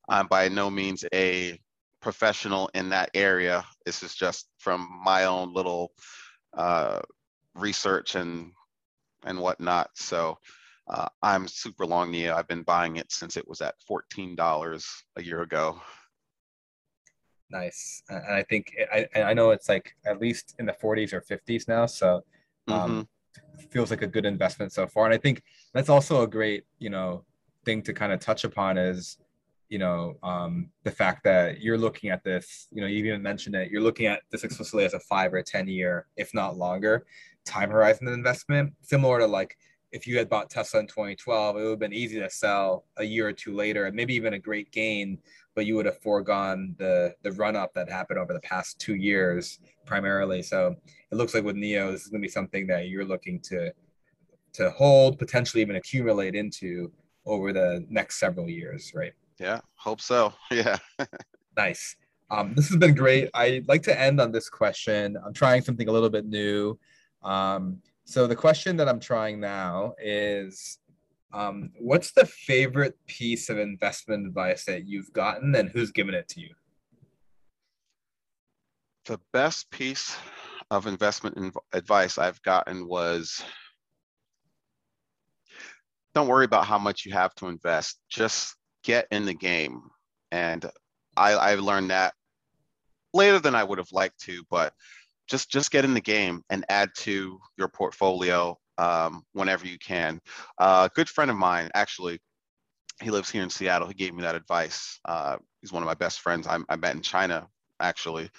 I'm 0.09 0.25
by 0.27 0.49
no 0.49 0.71
means 0.71 1.05
a 1.13 1.59
professional 2.01 2.69
in 2.73 2.89
that 2.89 3.11
area. 3.13 3.63
This 3.85 4.01
is 4.01 4.15
just 4.15 4.47
from 4.57 4.87
my 5.05 5.25
own 5.25 5.53
little 5.53 5.91
uh, 6.57 7.01
research 7.55 8.15
and 8.15 8.51
and 9.23 9.39
whatnot. 9.39 9.91
So 9.93 10.39
uh, 10.87 11.07
I'm 11.21 11.47
super 11.47 11.85
long 11.85 12.11
NIO. 12.11 12.33
I've 12.33 12.47
been 12.47 12.63
buying 12.63 12.97
it 12.97 13.11
since 13.11 13.37
it 13.37 13.47
was 13.47 13.61
at 13.61 13.75
$14 13.89 14.85
a 15.15 15.23
year 15.23 15.41
ago. 15.41 15.79
Nice. 17.49 18.03
And 18.09 18.33
I 18.33 18.43
think 18.43 18.73
I, 18.91 19.07
I 19.21 19.33
know 19.33 19.51
it's 19.51 19.69
like 19.69 19.95
at 20.05 20.19
least 20.19 20.55
in 20.59 20.65
the 20.65 20.73
40s 20.73 21.13
or 21.13 21.21
50s 21.21 21.67
now. 21.67 21.85
So 21.85 22.23
um, 22.67 23.07
mm-hmm. 23.31 23.67
feels 23.69 23.91
like 23.91 24.01
a 24.01 24.07
good 24.07 24.25
investment 24.25 24.73
so 24.73 24.87
far. 24.87 25.05
And 25.05 25.13
I 25.13 25.17
think 25.17 25.43
that's 25.73 25.89
also 25.89 26.23
a 26.23 26.27
great, 26.27 26.63
you 26.79 26.89
know, 26.89 27.23
thing 27.63 27.81
to 27.83 27.93
kind 27.93 28.11
of 28.11 28.19
touch 28.19 28.43
upon 28.43 28.77
is, 28.77 29.17
you 29.69 29.79
know, 29.79 30.15
um, 30.23 30.69
the 30.83 30.91
fact 30.91 31.23
that 31.23 31.61
you're 31.61 31.77
looking 31.77 32.09
at 32.09 32.23
this, 32.23 32.67
you 32.71 32.81
know, 32.81 32.87
you 32.87 32.97
even 33.05 33.21
mentioned 33.21 33.55
it, 33.55 33.71
you're 33.71 33.81
looking 33.81 34.07
at 34.07 34.21
this 34.31 34.43
explicitly 34.43 34.85
as 34.85 34.93
a 34.93 34.99
five 34.99 35.33
or 35.33 35.41
10 35.41 35.67
year, 35.67 36.07
if 36.17 36.33
not 36.33 36.57
longer 36.57 37.05
time 37.45 37.69
horizon 37.69 38.07
investment, 38.07 38.73
similar 38.81 39.19
to 39.19 39.27
like 39.27 39.57
if 39.93 40.07
you 40.07 40.17
had 40.17 40.27
bought 40.27 40.49
Tesla 40.49 40.79
in 40.79 40.87
2012, 40.87 41.55
it 41.55 41.61
would 41.61 41.69
have 41.69 41.79
been 41.79 41.93
easy 41.93 42.19
to 42.19 42.29
sell 42.29 42.85
a 42.97 43.03
year 43.03 43.27
or 43.27 43.31
two 43.31 43.53
later, 43.53 43.85
and 43.85 43.95
maybe 43.95 44.15
even 44.15 44.33
a 44.33 44.39
great 44.39 44.71
gain, 44.71 45.19
but 45.55 45.67
you 45.67 45.75
would 45.75 45.85
have 45.85 45.99
foregone 45.99 46.75
the 46.79 47.13
the 47.21 47.31
run 47.33 47.55
up 47.55 47.73
that 47.75 47.89
happened 47.89 48.19
over 48.19 48.33
the 48.33 48.39
past 48.41 48.79
two 48.79 48.95
years 48.95 49.59
primarily. 49.85 50.41
So 50.41 50.75
it 51.11 51.15
looks 51.15 51.35
like 51.35 51.43
with 51.43 51.55
NIO, 51.55 51.91
this 51.91 52.01
is 52.01 52.07
going 52.07 52.21
to 52.21 52.25
be 52.25 52.31
something 52.31 52.65
that 52.67 52.89
you're 52.89 53.05
looking 53.05 53.39
to 53.41 53.71
to 54.53 54.71
hold, 54.71 55.19
potentially 55.19 55.61
even 55.61 55.75
accumulate 55.75 56.35
into 56.35 56.91
over 57.25 57.53
the 57.53 57.85
next 57.89 58.19
several 58.19 58.49
years, 58.49 58.91
right? 58.95 59.13
Yeah, 59.39 59.61
hope 59.75 60.01
so. 60.01 60.33
Yeah. 60.51 60.77
nice. 61.55 61.95
Um, 62.31 62.55
this 62.55 62.67
has 62.69 62.77
been 62.77 62.95
great. 62.95 63.29
I'd 63.35 63.67
like 63.67 63.83
to 63.83 63.99
end 63.99 64.19
on 64.19 64.31
this 64.31 64.49
question. 64.49 65.17
I'm 65.23 65.33
trying 65.33 65.61
something 65.61 65.87
a 65.87 65.91
little 65.91 66.09
bit 66.09 66.25
new. 66.25 66.79
Um, 67.21 67.79
so 68.05 68.27
the 68.27 68.35
question 68.35 68.77
that 68.77 68.89
I'm 68.89 68.99
trying 68.99 69.39
now 69.39 69.93
is 70.01 70.79
um, 71.33 71.71
what's 71.79 72.11
the 72.11 72.25
favorite 72.25 72.97
piece 73.07 73.49
of 73.49 73.57
investment 73.57 74.27
advice 74.27 74.65
that 74.65 74.85
you've 74.85 75.11
gotten 75.13 75.55
and 75.55 75.69
who's 75.69 75.91
given 75.91 76.13
it 76.13 76.27
to 76.29 76.41
you? 76.41 76.53
The 79.05 79.19
best 79.31 79.69
piece 79.71 80.17
of 80.69 80.87
investment 80.87 81.35
inv- 81.37 81.61
advice 81.73 82.17
I've 82.17 82.41
gotten 82.43 82.87
was 82.87 83.43
don't 86.13 86.27
worry 86.27 86.45
about 86.45 86.65
how 86.65 86.77
much 86.77 87.05
you 87.05 87.13
have 87.13 87.33
to 87.35 87.47
invest, 87.47 87.99
just 88.09 88.55
get 88.83 89.07
in 89.11 89.25
the 89.25 89.33
game. 89.33 89.81
And 90.31 90.65
I, 91.17 91.31
I 91.33 91.55
learned 91.55 91.89
that 91.89 92.13
later 93.13 93.39
than 93.39 93.55
I 93.55 93.63
would 93.63 93.79
have 93.79 93.91
liked 93.91 94.19
to, 94.21 94.43
but 94.49 94.73
just 95.27 95.49
just 95.49 95.71
get 95.71 95.85
in 95.85 95.93
the 95.93 96.01
game 96.01 96.43
and 96.49 96.65
add 96.69 96.89
to 96.97 97.39
your 97.57 97.67
portfolio 97.67 98.57
um, 98.77 99.23
whenever 99.33 99.65
you 99.65 99.77
can. 99.77 100.19
Uh, 100.57 100.87
a 100.91 100.95
good 100.95 101.09
friend 101.09 101.31
of 101.31 101.37
mine, 101.37 101.69
actually, 101.73 102.19
he 103.01 103.11
lives 103.11 103.29
here 103.29 103.43
in 103.43 103.49
Seattle. 103.49 103.87
He 103.87 103.93
gave 103.93 104.13
me 104.13 104.23
that 104.23 104.35
advice. 104.35 104.99
Uh, 105.05 105.37
he's 105.61 105.71
one 105.71 105.83
of 105.83 105.87
my 105.87 105.93
best 105.93 106.19
friends. 106.19 106.47
I, 106.47 106.59
I 106.69 106.75
met 106.75 106.95
in 106.95 107.01
China 107.01 107.47
actually 107.79 108.29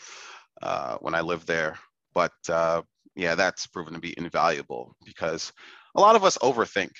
uh, 0.62 0.96
when 1.00 1.14
I 1.14 1.20
lived 1.20 1.46
there. 1.46 1.78
But 2.14 2.32
uh, 2.48 2.82
yeah, 3.16 3.34
that's 3.34 3.66
proven 3.66 3.94
to 3.94 4.00
be 4.00 4.14
invaluable 4.16 4.96
because 5.04 5.52
a 5.94 6.00
lot 6.00 6.16
of 6.16 6.24
us 6.24 6.38
overthink. 6.38 6.92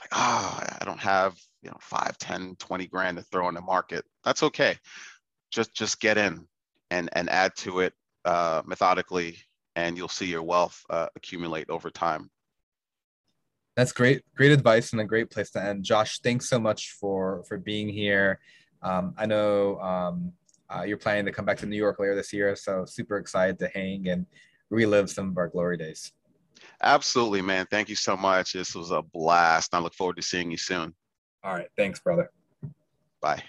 Like, 0.00 0.10
oh, 0.12 0.60
I 0.80 0.84
don't 0.84 1.00
have 1.00 1.36
you 1.62 1.70
know 1.70 1.76
5 1.80 2.18
10 2.18 2.56
20 2.58 2.86
grand 2.86 3.16
to 3.16 3.22
throw 3.24 3.48
in 3.48 3.54
the 3.54 3.60
market 3.60 4.04
that's 4.24 4.42
okay 4.42 4.76
just 5.50 5.74
just 5.74 6.00
get 6.00 6.18
in 6.18 6.46
and 6.90 7.08
and 7.12 7.30
add 7.30 7.52
to 7.56 7.80
it 7.80 7.94
uh, 8.24 8.62
methodically 8.64 9.36
and 9.76 9.96
you'll 9.96 10.08
see 10.08 10.26
your 10.26 10.42
wealth 10.42 10.84
uh, 10.90 11.08
accumulate 11.16 11.70
over 11.70 11.90
time. 11.90 12.30
That's 13.76 13.92
great 13.92 14.22
great 14.36 14.52
advice 14.52 14.92
and 14.92 15.00
a 15.00 15.04
great 15.04 15.30
place 15.30 15.50
to 15.52 15.62
end. 15.62 15.84
Josh 15.84 16.20
thanks 16.20 16.48
so 16.48 16.58
much 16.60 16.92
for 16.92 17.42
for 17.48 17.58
being 17.58 17.88
here. 17.88 18.40
Um, 18.82 19.14
i 19.16 19.26
know 19.26 19.78
um, 19.80 20.32
uh, 20.68 20.82
you're 20.82 20.96
planning 20.96 21.24
to 21.24 21.32
come 21.32 21.44
back 21.44 21.58
to 21.58 21.66
new 21.66 21.76
york 21.76 22.00
later 22.00 22.16
this 22.16 22.32
year 22.32 22.56
so 22.56 22.84
super 22.84 23.16
excited 23.18 23.58
to 23.60 23.68
hang 23.68 24.08
and 24.08 24.26
relive 24.70 25.08
some 25.10 25.28
of 25.28 25.38
our 25.38 25.48
glory 25.48 25.76
days. 25.76 26.12
Absolutely 26.82 27.42
man. 27.42 27.66
Thank 27.70 27.88
you 27.88 27.96
so 27.96 28.16
much. 28.16 28.52
This 28.52 28.74
was 28.74 28.90
a 28.90 29.02
blast. 29.02 29.74
I 29.74 29.78
look 29.78 29.94
forward 29.94 30.16
to 30.16 30.22
seeing 30.22 30.50
you 30.50 30.56
soon. 30.56 30.94
All 31.44 31.54
right. 31.54 31.68
Thanks, 31.76 32.00
brother. 32.00 32.30
Bye. 33.20 33.42